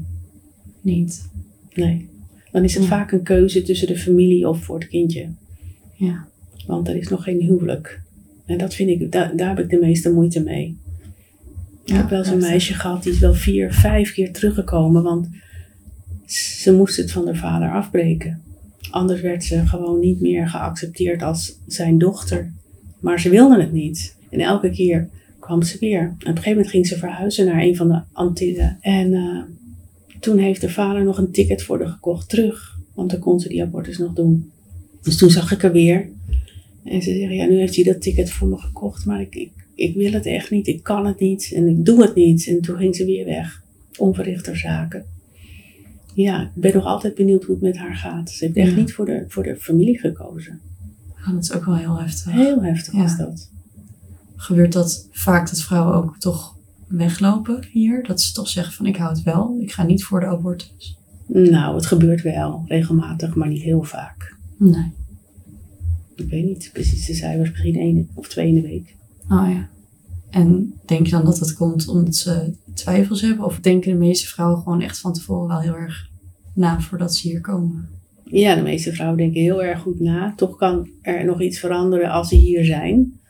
Niet. 0.80 1.28
nee. 1.74 2.08
Dan 2.52 2.64
is 2.64 2.74
het 2.74 2.82
Ja. 2.82 2.88
vaak 2.88 3.12
een 3.12 3.22
keuze 3.22 3.62
tussen 3.62 3.86
de 3.86 3.98
familie 3.98 4.48
of 4.48 4.64
voor 4.64 4.78
het 4.78 4.88
kindje. 4.88 5.28
Ja. 5.96 6.26
Want 6.66 6.88
er 6.88 6.96
is 6.96 7.08
nog 7.08 7.22
geen 7.24 7.40
huwelijk. 7.40 8.02
En 8.46 8.58
dat 8.58 8.74
vind 8.74 8.88
ik, 9.00 9.12
daar, 9.12 9.36
daar 9.36 9.48
heb 9.48 9.58
ik 9.58 9.70
de 9.70 9.78
meeste 9.78 10.12
moeite 10.12 10.42
mee. 10.42 10.76
Ik 11.84 11.92
heb 11.92 12.08
wel 12.08 12.18
eens 12.18 12.28
een 12.28 12.32
heftig. 12.34 12.50
meisje 12.50 12.74
gehad 12.74 13.02
die 13.02 13.12
is 13.12 13.18
wel 13.18 13.34
vier, 13.34 13.72
vijf 13.74 14.12
keer 14.12 14.32
teruggekomen. 14.32 15.02
Want 15.02 15.28
ze 16.26 16.72
moest 16.72 16.96
het 16.96 17.12
van 17.12 17.24
haar 17.26 17.36
vader 17.36 17.70
afbreken. 17.72 18.40
Anders 18.90 19.20
werd 19.20 19.44
ze 19.44 19.66
gewoon 19.66 20.00
niet 20.00 20.20
meer 20.20 20.48
geaccepteerd 20.48 21.22
als 21.22 21.58
zijn 21.66 21.98
dochter. 21.98 22.52
Maar 23.00 23.20
ze 23.20 23.28
wilde 23.28 23.60
het 23.60 23.72
niet. 23.72 24.16
En 24.30 24.40
elke 24.40 24.70
keer 24.70 25.08
kwam 25.38 25.62
ze 25.62 25.76
weer. 25.80 26.00
En 26.00 26.08
op 26.08 26.20
een 26.20 26.26
gegeven 26.26 26.50
moment 26.50 26.70
ging 26.70 26.86
ze 26.86 26.98
verhuizen 26.98 27.46
naar 27.46 27.62
een 27.62 27.76
van 27.76 27.88
de 27.88 28.00
Antillen. 28.12 28.78
En 28.80 29.14
eh, 29.14 29.42
toen 30.20 30.38
heeft 30.38 30.60
de 30.60 30.70
vader 30.70 31.04
nog 31.04 31.18
een 31.18 31.32
ticket 31.32 31.62
voor 31.62 31.78
haar 31.78 31.88
gekocht 31.88 32.28
terug. 32.28 32.78
Want 32.94 33.10
dan 33.10 33.20
kon 33.20 33.40
ze 33.40 33.48
die 33.48 33.62
abortus 33.62 33.98
nog 33.98 34.12
doen. 34.12 34.50
Dus 35.02 35.16
toen 35.16 35.30
zag 35.30 35.52
ik 35.52 35.62
haar 35.62 35.72
weer. 35.72 36.08
En 36.84 37.02
ze 37.02 37.14
zeggen, 37.14 37.36
ja, 37.36 37.46
nu 37.46 37.58
heeft 37.58 37.74
hij 37.74 37.84
dat 37.84 38.02
ticket 38.02 38.30
voor 38.30 38.48
me 38.48 38.56
gekocht. 38.56 39.06
Maar 39.06 39.20
ik, 39.20 39.34
ik, 39.34 39.52
ik 39.74 39.94
wil 39.94 40.12
het 40.12 40.26
echt 40.26 40.50
niet. 40.50 40.66
Ik 40.66 40.82
kan 40.82 41.06
het 41.06 41.20
niet. 41.20 41.52
En 41.54 41.68
ik 41.68 41.84
doe 41.84 42.02
het 42.02 42.14
niet. 42.14 42.46
En 42.46 42.60
toen 42.60 42.76
ging 42.76 42.96
ze 42.96 43.04
weer 43.04 43.24
weg. 43.24 43.62
Onverrichter 43.98 44.56
zaken. 44.56 45.04
Ja, 46.14 46.42
ik 46.42 46.50
ben 46.60 46.74
nog 46.74 46.84
altijd 46.84 47.14
benieuwd 47.14 47.44
hoe 47.44 47.54
het 47.54 47.64
met 47.64 47.76
haar 47.76 47.96
gaat. 47.96 48.30
Ze 48.30 48.44
heeft 48.44 48.56
echt 48.56 48.76
niet 48.76 48.92
voor 48.92 49.04
de, 49.06 49.24
voor 49.28 49.42
de 49.42 49.56
familie 49.56 49.98
gekozen. 49.98 50.60
Ja, 51.24 51.32
dat 51.32 51.42
is 51.42 51.52
ook 51.52 51.64
wel 51.64 51.76
heel 51.76 52.00
heftig. 52.00 52.32
Heel 52.32 52.62
heftig 52.62 52.92
Ja. 52.92 53.02
was 53.02 53.16
dat. 53.16 53.50
Gebeurt 54.36 54.72
dat 54.72 55.08
vaak 55.10 55.48
dat 55.48 55.60
vrouwen 55.60 55.94
ook 55.94 56.18
toch 56.18 56.56
weglopen 56.88 57.64
hier? 57.70 58.04
Dat 58.06 58.20
ze 58.20 58.32
toch 58.32 58.48
zeggen 58.48 58.74
van 58.74 58.86
ik 58.86 58.96
hou 58.96 59.10
het 59.10 59.22
wel, 59.22 59.56
ik 59.60 59.72
ga 59.72 59.82
niet 59.82 60.04
voor 60.04 60.20
de 60.20 60.26
abortus. 60.26 60.96
Nou, 61.26 61.74
het 61.74 61.86
gebeurt 61.86 62.22
wel 62.22 62.64
regelmatig, 62.66 63.34
maar 63.34 63.48
niet 63.48 63.62
heel 63.62 63.82
vaak. 63.82 64.36
Nee. 64.58 64.92
Ik 66.16 66.28
weet 66.28 66.44
niet 66.44 66.70
precies 66.72 67.06
de 67.06 67.14
cijfers, 67.14 67.50
misschien 67.50 67.76
één 67.76 68.08
of 68.14 68.28
twee 68.28 68.48
in 68.48 68.54
de 68.54 68.60
week. 68.62 68.94
Oh 69.28 69.48
ja. 69.50 69.68
En 70.30 70.74
denk 70.86 71.06
je 71.06 71.12
dan 71.12 71.24
dat 71.24 71.38
dat 71.38 71.54
komt 71.54 71.88
omdat 71.88 72.16
ze 72.16 72.52
twijfels 72.74 73.20
hebben? 73.20 73.44
Of 73.44 73.60
denken 73.60 73.90
de 73.90 73.98
meeste 73.98 74.28
vrouwen 74.28 74.62
gewoon 74.62 74.80
echt 74.80 75.00
van 75.00 75.12
tevoren 75.12 75.48
wel 75.48 75.60
heel 75.60 75.76
erg 75.76 76.10
na 76.54 76.80
voordat 76.80 77.14
ze 77.14 77.28
hier 77.28 77.40
komen? 77.40 77.88
Ja, 78.24 78.54
de 78.54 78.62
meeste 78.62 78.92
vrouwen 78.92 79.18
denken 79.18 79.40
heel 79.40 79.62
erg 79.62 79.80
goed 79.80 80.00
na. 80.00 80.32
Toch 80.36 80.56
kan 80.56 80.88
er 81.02 81.24
nog 81.24 81.40
iets 81.40 81.58
veranderen 81.58 82.10
als 82.10 82.28
ze 82.28 82.34
hier 82.34 82.64
zijn. 82.64 83.20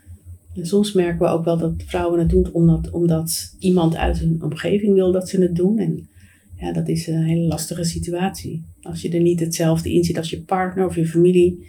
En 0.55 0.67
soms 0.67 0.93
merken 0.93 1.19
we 1.19 1.33
ook 1.33 1.45
wel 1.45 1.59
dat 1.59 1.75
vrouwen 1.87 2.19
het 2.19 2.31
doen 2.31 2.49
omdat, 2.53 2.91
omdat 2.91 3.57
iemand 3.59 3.97
uit 3.97 4.19
hun 4.19 4.43
omgeving 4.43 4.95
wil 4.95 5.13
dat 5.13 5.29
ze 5.29 5.41
het 5.41 5.57
doen. 5.57 5.79
En 5.79 6.09
ja, 6.57 6.73
dat 6.73 6.89
is 6.89 7.07
een 7.07 7.25
hele 7.25 7.47
lastige 7.47 7.85
situatie. 7.85 8.65
Als 8.83 9.03
je 9.03 9.11
er 9.11 9.21
niet 9.21 9.41
hetzelfde 9.41 9.93
in 9.93 10.05
zit 10.05 10.17
als 10.17 10.31
je 10.31 10.43
partner 10.43 10.87
of 10.87 10.97
je 10.97 11.07
familie. 11.07 11.67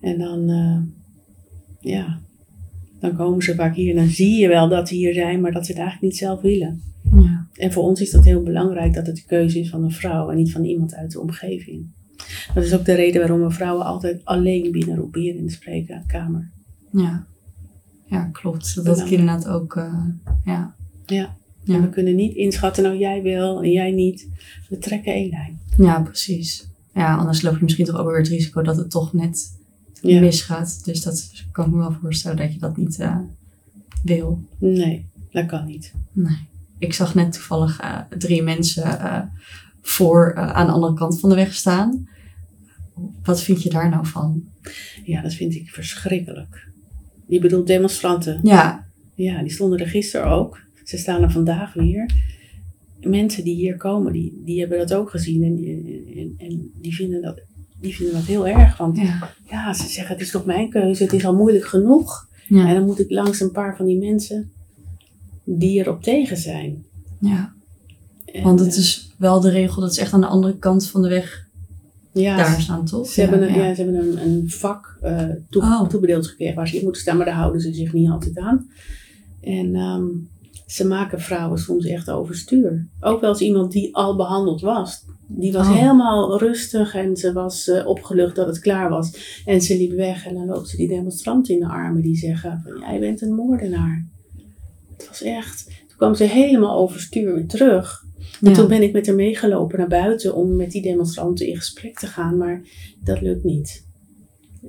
En 0.00 0.18
dan, 0.18 0.48
eh, 0.48 1.92
ja, 1.92 2.20
dan 3.00 3.16
komen 3.16 3.42
ze 3.42 3.54
vaak 3.54 3.76
hier 3.76 3.90
en 3.90 3.96
dan 3.96 4.08
zie 4.08 4.40
je 4.40 4.48
wel 4.48 4.68
dat 4.68 4.88
ze 4.88 4.94
hier 4.94 5.14
zijn, 5.14 5.40
maar 5.40 5.52
dat 5.52 5.66
ze 5.66 5.72
het 5.72 5.80
eigenlijk 5.80 6.12
niet 6.12 6.20
zelf 6.20 6.40
willen. 6.40 6.89
En 7.60 7.72
voor 7.72 7.82
ons 7.82 8.00
is 8.00 8.10
dat 8.10 8.24
heel 8.24 8.42
belangrijk 8.42 8.94
dat 8.94 9.06
het 9.06 9.16
de 9.16 9.24
keuze 9.26 9.58
is 9.60 9.70
van 9.70 9.82
een 9.84 9.90
vrouw 9.90 10.30
en 10.30 10.36
niet 10.36 10.52
van 10.52 10.64
iemand 10.64 10.94
uit 10.94 11.10
de 11.12 11.20
omgeving. 11.20 11.86
Dat 12.54 12.64
is 12.64 12.74
ook 12.74 12.84
de 12.84 12.94
reden 12.94 13.20
waarom 13.20 13.40
we 13.40 13.50
vrouwen 13.50 13.84
altijd 13.86 14.24
alleen 14.24 14.72
binnenroepen 14.72 15.36
in 15.36 15.44
de 15.46 15.52
spreekkamer. 15.52 16.50
Ja. 16.92 17.26
Ja, 18.06 18.24
klopt. 18.32 18.74
Dat 18.74 18.76
ik 18.76 18.82
Belangrijk. 18.82 19.10
inderdaad 19.20 19.48
ook, 19.48 19.76
eh, 19.76 20.04
ja. 20.44 20.74
Ja. 21.06 21.36
En 21.66 21.80
we 21.82 21.88
kunnen 21.88 22.14
niet 22.16 22.34
inschatten, 22.34 22.82
nou 22.82 22.96
jij 22.98 23.22
wil 23.22 23.62
en 23.62 23.70
jij 23.70 23.90
niet. 23.90 24.28
We 24.68 24.78
trekken 24.78 25.12
één 25.12 25.28
lijn. 25.28 25.60
ja, 25.76 26.00
precies. 26.02 26.68
Ja, 26.94 27.16
anders 27.16 27.42
loop 27.42 27.54
je 27.56 27.62
misschien 27.62 27.84
toch 27.84 27.98
ook 27.98 28.06
weer 28.08 28.18
het 28.18 28.28
risico 28.28 28.62
dat 28.62 28.76
het 28.76 28.90
toch 28.90 29.12
net 29.12 29.58
Ja. 30.02 30.20
misgaat. 30.20 30.84
Dus 30.84 31.02
dat 31.02 31.30
kan 31.52 31.66
ik 31.66 31.72
me 31.72 31.78
wel 31.78 31.92
voorstellen 31.92 32.36
dat 32.36 32.52
je 32.52 32.58
dat 32.58 32.76
niet 32.76 32.98
eh, 32.98 33.18
wil. 34.02 34.42
Nee, 34.58 35.06
dat 35.30 35.46
kan 35.46 35.66
niet. 35.66 35.94
Nee. 36.12 36.48
Ik 36.80 36.92
zag 36.94 37.14
net 37.14 37.32
toevallig 37.32 37.80
eh, 37.80 37.98
drie 38.18 38.42
mensen 38.42 38.98
eh, 39.00 39.20
voor 39.82 40.32
eh, 40.36 40.52
aan 40.52 40.66
de 40.66 40.72
andere 40.72 40.94
kant 40.94 41.20
van 41.20 41.28
de 41.28 41.34
weg 41.34 41.54
staan. 41.54 42.08
Wat 43.22 43.42
vind 43.42 43.62
je 43.62 43.70
daar 43.70 43.88
nou 43.88 44.06
van? 44.06 44.42
Ja, 45.04 45.22
dat 45.22 45.34
vind 45.34 45.54
ik 45.54 45.70
verschrikkelijk. 45.70 46.68
Je 47.26 47.38
bedoelt 47.40 47.66
demonstranten. 47.66 48.40
Ja, 48.42 48.86
Ja, 49.14 49.42
die 49.42 49.52
stonden 49.52 49.78
er 49.78 49.86
gisteren 49.88 50.26
ook. 50.26 50.58
Ze 50.84 50.96
staan 50.98 51.22
er 51.22 51.30
vandaag 51.30 51.72
weer. 51.74 52.10
Mensen 53.00 53.44
die 53.44 53.54
hier 53.54 53.76
komen, 53.76 54.12
die, 54.12 54.40
die 54.44 54.60
hebben 54.60 54.78
dat 54.78 54.94
ook 54.94 55.10
gezien. 55.10 55.42
En, 55.42 55.54
die- 55.54 56.12
en, 56.16 56.48
en 56.48 56.70
die, 56.80 56.94
vinden 56.94 57.22
dat, 57.22 57.40
die 57.80 57.94
vinden 57.94 58.14
dat 58.14 58.24
heel 58.24 58.46
erg. 58.48 58.76
Want 58.76 58.96
ja, 58.96 59.30
ja, 59.50 59.72
ze 59.72 59.88
zeggen 59.88 60.14
het 60.14 60.24
is 60.24 60.30
toch 60.30 60.44
mijn 60.44 60.70
keuze. 60.70 61.02
Het 61.02 61.12
is 61.12 61.24
al 61.24 61.36
moeilijk 61.36 61.64
genoeg. 61.66 62.28
En 62.66 62.74
dan 62.74 62.84
moet 62.84 63.00
ik 63.00 63.10
langs 63.10 63.40
een 63.40 63.50
paar 63.52 63.76
van 63.76 63.86
die 63.86 63.98
mensen 63.98 64.50
die 65.58 65.78
erop 65.78 66.02
tegen 66.02 66.36
zijn. 66.36 66.84
ja. 67.20 67.52
En, 68.24 68.42
Want 68.42 68.60
het 68.60 68.72
eh, 68.72 68.78
is 68.78 69.14
wel 69.18 69.40
de 69.40 69.50
regel, 69.50 69.80
dat 69.80 69.90
is 69.90 69.98
echt 69.98 70.12
aan 70.12 70.20
de 70.20 70.26
andere 70.26 70.58
kant 70.58 70.86
van 70.88 71.02
de 71.02 71.08
weg 71.08 71.48
ja, 72.12 72.36
daar 72.36 72.60
staan, 72.60 72.84
toch? 72.84 73.08
Ze 73.08 73.20
hebben, 73.20 73.42
een, 73.42 73.54
ja. 73.54 73.64
ja, 73.66 73.74
ze 73.74 73.82
hebben 73.82 74.00
een, 74.00 74.22
een 74.28 74.50
vak 74.50 74.98
eh, 75.00 75.24
toe, 75.50 75.62
Oh. 75.62 75.88
toebedeeld 75.88 76.26
gekregen 76.26 76.54
waar 76.54 76.68
ze 76.68 76.76
in 76.76 76.82
moeten 76.82 77.00
staan, 77.02 77.16
maar 77.16 77.26
daar 77.26 77.34
houden 77.34 77.60
ze 77.60 77.72
zich 77.74 77.92
niet 77.92 78.10
altijd 78.10 78.38
aan. 78.38 78.70
En 79.40 79.74
ehm, 79.74 80.04
ze 80.66 80.86
maken 80.86 81.20
vrouwen 81.20 81.58
soms 81.58 81.84
echt 81.86 82.10
overstuur. 82.10 82.86
Ook 83.00 83.20
wel 83.20 83.30
eens 83.30 83.40
iemand 83.40 83.72
die 83.72 83.94
al 83.96 84.16
behandeld 84.16 84.60
was. 84.60 85.04
Die 85.26 85.52
was 85.52 85.66
Oh. 85.66 85.74
helemaal 85.76 86.38
rustig 86.38 86.94
en 86.94 87.16
ze 87.16 87.32
was 87.32 87.68
eh, 87.68 87.86
opgelucht 87.86 88.36
dat 88.36 88.46
het 88.46 88.58
klaar 88.58 88.88
was. 88.90 89.42
En 89.44 89.60
ze 89.60 89.76
liep 89.76 89.92
weg 89.92 90.26
en 90.26 90.34
dan 90.34 90.46
loopt 90.46 90.68
ze 90.68 90.76
die 90.76 90.88
demonstranten 90.88 91.54
in 91.54 91.60
de 91.60 91.68
armen 91.68 92.02
die 92.02 92.16
zeggen 92.16 92.60
van 92.64 92.80
jij 92.90 93.00
bent 93.00 93.22
een 93.22 93.34
moordenaar. 93.34 94.06
Het 95.00 95.08
was 95.08 95.22
echt, 95.22 95.64
toen 95.88 95.96
kwam 95.96 96.14
ze 96.14 96.24
helemaal 96.24 96.76
overstuur 96.78 97.34
weer 97.34 97.46
terug. 97.46 98.04
En 98.42 98.48
Ja. 98.50 98.54
toen 98.54 98.68
ben 98.68 98.82
ik 98.82 98.92
met 98.92 99.06
haar 99.06 99.14
meegelopen 99.16 99.78
naar 99.78 99.88
buiten 99.88 100.34
om 100.34 100.56
met 100.56 100.70
die 100.70 100.82
demonstranten 100.82 101.46
in 101.46 101.56
gesprek 101.56 101.98
te 101.98 102.06
gaan, 102.06 102.36
maar 102.36 102.62
dat 103.04 103.20
lukt 103.20 103.44
niet. 103.44 103.86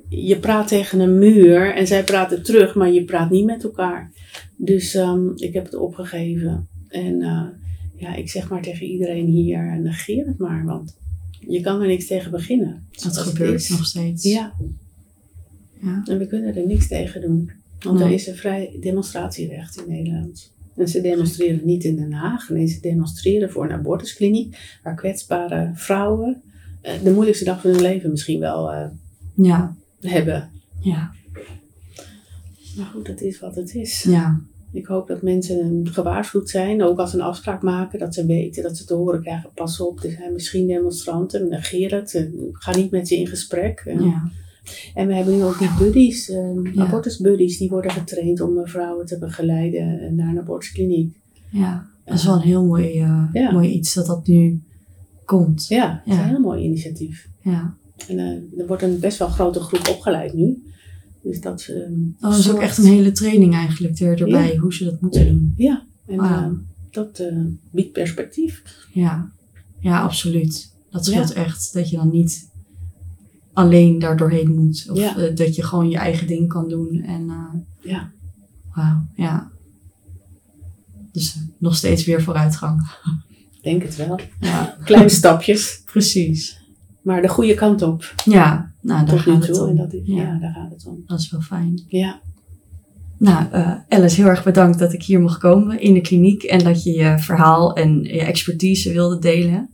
Je 0.09 0.39
praat 0.39 0.67
tegen 0.67 0.99
een 0.99 1.19
muur 1.19 1.75
en 1.75 1.87
zij 1.87 2.03
praten 2.03 2.43
terug, 2.43 2.75
maar 2.75 2.91
je 2.91 3.03
praat 3.05 3.29
niet 3.29 3.45
met 3.45 3.63
elkaar. 3.63 4.11
Dus 4.57 4.93
ehm, 4.93 5.27
ik 5.35 5.53
heb 5.53 5.65
het 5.65 5.75
opgegeven. 5.75 6.67
En 6.87 7.21
eh, 7.21 7.47
ja, 7.95 8.15
ik 8.15 8.29
zeg 8.29 8.49
maar 8.49 8.61
tegen 8.61 8.85
iedereen 8.85 9.25
hier, 9.25 9.79
negeer 9.81 10.25
het 10.25 10.37
maar, 10.37 10.65
want 10.65 10.97
je 11.47 11.61
kan 11.61 11.81
er 11.81 11.87
niks 11.87 12.07
tegen 12.07 12.31
beginnen. 12.31 12.87
Dat 13.03 13.17
gebeurt 13.17 13.69
nog 13.69 13.85
steeds. 13.85 14.23
Ja, 14.23 14.53
Ja. 15.81 16.01
en 16.05 16.17
we 16.17 16.27
kunnen 16.27 16.55
er 16.55 16.65
niks 16.67 16.87
tegen 16.87 17.21
doen. 17.21 17.51
Want 17.83 17.99
er 17.99 18.11
is 18.11 18.27
een 18.27 18.35
vrij 18.35 18.77
demonstratierecht 18.79 19.77
in 19.77 19.83
Nederland. 19.93 20.51
En 20.75 20.87
ze 20.87 21.01
demonstreren 21.01 21.59
niet 21.63 21.83
in 21.83 21.95
Den 21.95 22.11
Haag. 22.13 22.49
Nee, 22.49 22.67
ze 22.67 22.79
demonstreren 22.81 23.51
voor 23.51 23.63
een 23.63 23.71
abortuskliniek. 23.71 24.79
Waar 24.83 24.95
kwetsbare 24.95 25.71
vrouwen 25.73 26.41
eh, 26.81 26.93
de 27.03 27.11
moeilijkste 27.11 27.45
dag 27.45 27.61
van 27.61 27.71
hun 27.71 27.81
leven 27.81 28.11
misschien 28.11 28.39
wel 28.39 28.71
eh, 28.71 28.85
Ja. 29.35 29.75
hebben. 29.99 30.49
Ja. 30.81 31.11
Maar 32.77 32.85
goed, 32.85 33.05
dat 33.05 33.21
is 33.21 33.39
wat 33.39 33.55
het 33.55 33.75
is. 33.75 34.03
Ja. 34.03 34.41
Ik 34.73 34.85
hoop 34.85 35.07
dat 35.07 35.21
mensen 35.21 35.87
gewaarschuwd 35.91 36.49
zijn. 36.49 36.83
Ook 36.83 36.99
als 36.99 37.11
ze 37.11 37.15
een 37.17 37.23
afspraak 37.23 37.61
maken. 37.61 37.99
Dat 37.99 38.13
ze 38.13 38.25
weten 38.25 38.63
dat 38.63 38.77
ze 38.77 38.85
te 38.85 38.93
horen 38.93 39.21
krijgen. 39.21 39.49
Pas 39.53 39.79
op, 39.79 40.03
er 40.03 40.11
zijn 40.11 40.33
misschien 40.33 40.67
demonstranten. 40.67 41.49
Negeer 41.49 41.93
het. 41.95 42.15
eh, 42.15 42.23
Ga 42.51 42.75
niet 42.75 42.91
met 42.91 43.07
ze 43.07 43.15
in 43.17 43.27
gesprek. 43.27 43.83
Ja. 43.99 44.29
En 44.93 45.07
we 45.07 45.13
hebben 45.13 45.35
nu 45.35 45.43
ook 45.43 45.59
die 45.59 45.69
buddies, 45.79 46.29
um, 46.29 46.73
Ja. 46.73 46.85
abortusbuddies, 46.85 47.57
die 47.57 47.69
worden 47.69 47.91
getraind 47.91 48.41
om 48.41 48.57
eh, 48.57 48.67
vrouwen 48.69 49.05
te 49.05 49.17
begeleiden 49.17 49.99
eh, 50.01 50.11
naar 50.11 50.27
een 50.27 50.39
abortuskliniek. 50.39 51.19
Ja. 51.51 51.89
Dat 52.05 52.17
is 52.17 52.25
wel 52.25 52.35
een 52.35 52.41
heel 52.41 52.65
mooi, 52.65 52.99
eh, 52.99 53.23
Ja. 53.33 53.51
mooi 53.51 53.69
iets 53.69 53.93
dat 53.93 54.05
dat 54.05 54.27
nu 54.27 54.61
komt. 55.25 55.67
Ja, 55.67 56.01
dat 56.05 56.13
is 56.15 56.19
een 56.21 56.27
heel 56.29 56.39
mooi 56.39 56.63
initiatief. 56.63 57.27
Ja. 57.41 57.75
En 58.07 58.19
er 58.57 58.67
wordt 58.67 58.83
een 58.83 58.99
best 58.99 59.17
wel 59.17 59.27
grote 59.27 59.59
groep 59.59 59.87
opgeleid 59.89 60.33
nu. 60.33 60.63
Dus 61.23 61.41
dat 61.41 61.67
ehm, 61.69 61.93
Oh, 62.03 62.29
dat 62.31 62.37
is 62.39 62.51
ook 62.51 62.59
echt 62.59 62.77
een 62.77 62.85
hele 62.85 63.11
training 63.11 63.53
eigenlijk 63.53 63.99
er, 63.99 64.21
erbij, 64.21 64.55
hoe 64.57 64.73
ze 64.73 64.83
dat 64.83 65.01
moeten 65.01 65.25
doen. 65.27 65.53
Ja, 65.55 65.85
en 66.07 66.15
Wauw. 66.17 66.41
eh, 66.51 66.57
dat 66.91 67.23
biedt 67.71 67.91
perspectief. 67.91 68.63
Ja, 68.93 69.31
ja 69.79 70.01
absoluut. 70.01 70.73
Dat 70.89 71.05
scheelt 71.05 71.33
echt 71.33 71.73
dat 71.73 71.89
je 71.89 71.95
dan 71.97 72.09
niet 72.11 72.49
alleen 73.53 73.99
daar 73.99 74.17
doorheen 74.17 74.53
moet. 74.55 74.87
Of 74.91 74.97
Ja. 74.97 75.17
eh, 75.17 75.35
dat 75.35 75.55
je 75.55 75.63
gewoon 75.63 75.89
je 75.89 75.97
eigen 75.97 76.27
ding 76.27 76.47
kan 76.49 76.67
doen. 76.69 77.01
En 77.05 77.29
eh, 77.29 77.59
Ja, 77.91 78.11
wauw, 78.75 79.05
ja. 79.15 79.49
Dus 81.11 81.35
eh, 81.35 81.41
nog 81.57 81.75
steeds 81.75 82.05
weer 82.05 82.21
vooruitgang. 82.23 82.81
ik 83.51 83.63
denk 83.63 83.83
het 83.83 83.95
wel. 83.95 84.19
Ja, 84.39 84.77
Kleine 84.83 85.09
stapjes, 85.09 85.81
precies. 85.85 86.59
maar 87.01 87.21
de 87.21 87.27
goede 87.27 87.53
kant 87.53 87.81
op. 87.81 88.13
Ja, 88.25 88.71
nou 88.81 89.05
daar 89.05 89.15
Tot 89.15 89.33
gaat 89.33 89.47
het 89.47 89.59
om. 89.59 89.69
En 89.69 89.75
dat 89.75 89.93
is, 89.93 90.01
ja. 90.03 90.15
ja, 90.21 90.39
daar 90.39 90.51
gaat 90.53 90.71
het 90.71 90.85
om. 90.85 91.03
dat 91.05 91.19
is 91.19 91.31
wel 91.31 91.41
fijn. 91.41 91.83
Ja, 91.87 92.19
Nou, 93.17 93.45
uh, 93.53 93.75
Alice, 93.89 94.15
heel 94.15 94.29
erg 94.29 94.43
bedankt 94.43 94.79
dat 94.79 94.93
ik 94.93 95.03
hier 95.03 95.19
mocht 95.21 95.37
komen 95.39 95.79
in 95.81 95.93
de 95.93 96.01
kliniek 96.01 96.43
en 96.43 96.63
dat 96.63 96.83
je 96.83 96.91
je 96.91 97.19
verhaal 97.19 97.75
en 97.75 98.03
je 98.03 98.21
expertise 98.21 98.91
wilde 98.93 99.19
delen. 99.19 99.69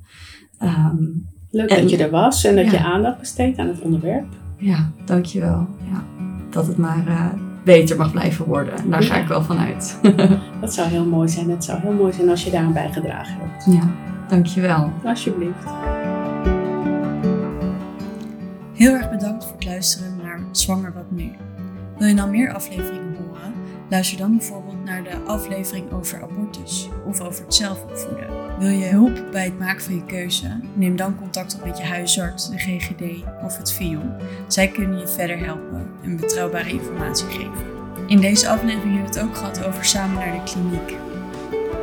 Um, 0.61 1.25
Leuk 1.57 1.69
dat 1.69 1.89
je 1.89 1.97
er 1.97 2.09
was 2.09 2.43
en 2.43 2.55
dat 2.55 2.71
je 2.71 2.79
aandacht 2.79 3.19
besteedt 3.19 3.57
aan 3.57 3.67
het 3.67 3.79
onderwerp. 3.79 4.25
Ja, 4.57 4.91
dankjewel. 5.05 5.67
Ja, 5.91 6.03
dat 6.49 6.67
het 6.67 6.77
maar 6.77 7.03
uh, 7.07 7.25
beter 7.63 7.97
mag 7.97 8.11
blijven 8.11 8.45
worden. 8.45 8.89
Daar 8.89 9.03
ga 9.03 9.15
ik 9.15 9.27
wel 9.27 9.43
van 9.43 9.57
uit. 9.57 9.99
dat 10.61 10.73
zou 10.73 10.89
heel 10.89 11.05
mooi 11.05 11.29
zijn. 11.29 11.49
Het 11.49 11.63
zou 11.63 11.79
heel 11.79 11.93
mooi 11.93 12.13
zijn 12.13 12.29
als 12.29 12.43
je 12.43 12.51
daaraan 12.51 12.73
bijgedragen 12.73 13.35
hebt. 13.39 13.65
Ja, 13.65 13.89
dankjewel. 14.27 14.91
Alsjeblieft. 15.03 15.65
Heel 18.73 18.93
erg 18.93 19.09
bedankt 19.09 19.43
voor 19.43 19.55
het 19.55 19.65
luisteren 19.65 20.17
naar 20.23 20.39
Zwanger 20.51 20.93
Wat 20.93 21.11
Nu. 21.11 21.31
Wil 21.97 22.07
je 22.07 22.13
nou 22.13 22.29
meer 22.29 22.53
afleveringen 22.53 23.15
horen? 23.15 23.53
Luister 23.89 24.17
dan 24.17 24.37
bijvoorbeeld 24.37 24.66
naar 24.87 25.03
de 25.03 25.21
aflevering 25.25 25.91
over 25.91 26.23
abortus 26.23 26.89
of 27.05 27.21
over 27.21 27.43
het 27.43 27.53
zelfopvoeden. 27.53 28.27
Wil 28.59 28.69
je 28.69 28.85
hulp 28.85 29.31
bij 29.31 29.43
het 29.43 29.59
maken 29.59 29.83
van 29.83 29.95
je 29.95 30.05
keuze? 30.05 30.59
Neem 30.73 30.95
dan 30.95 31.17
contact 31.17 31.55
op 31.55 31.65
met 31.65 31.77
je 31.77 31.83
huisarts, 31.83 32.49
de 32.49 32.57
GGD 32.57 33.01
of 33.43 33.57
het 33.57 33.73
FIOM. 33.73 34.15
Zij 34.47 34.67
kunnen 34.67 34.99
je 34.99 35.07
verder 35.07 35.37
helpen 35.37 35.91
en 36.03 36.17
betrouwbare 36.17 36.69
informatie 36.69 37.27
geven. 37.27 37.75
In 38.07 38.21
deze 38.21 38.49
aflevering 38.49 38.93
hebben 38.93 39.13
we 39.13 39.19
het 39.19 39.29
ook 39.29 39.35
gehad 39.35 39.65
over 39.65 39.85
samen 39.85 40.15
naar 40.15 40.33
de 40.33 40.43
kliniek. 40.43 40.95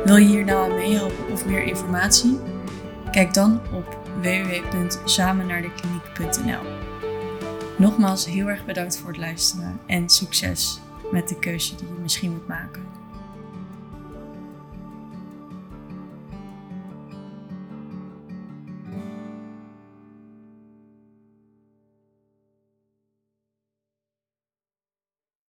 Wil 0.05 0.15
je 0.15 0.27
hier 0.27 0.45
nou 0.45 0.71
aan 0.71 0.77
meehelpen 0.77 1.31
of 1.31 1.45
meer 1.45 1.63
informatie? 1.63 2.39
Kijk 3.11 3.33
dan 3.33 3.61
op 3.73 3.99
www.samennaardekliniek.nl. 4.21 6.61
Nogmaals 7.77 8.25
heel 8.25 8.47
erg 8.47 8.65
bedankt 8.65 8.97
voor 8.97 9.07
het 9.07 9.17
luisteren 9.17 9.79
en 9.85 10.09
succes 10.09 10.79
met 11.11 11.29
de 11.29 11.39
keuze 11.39 11.75
die 11.75 11.87
je 11.87 11.93
misschien 12.01 12.31
moet 12.31 12.47
maken. 12.47 12.94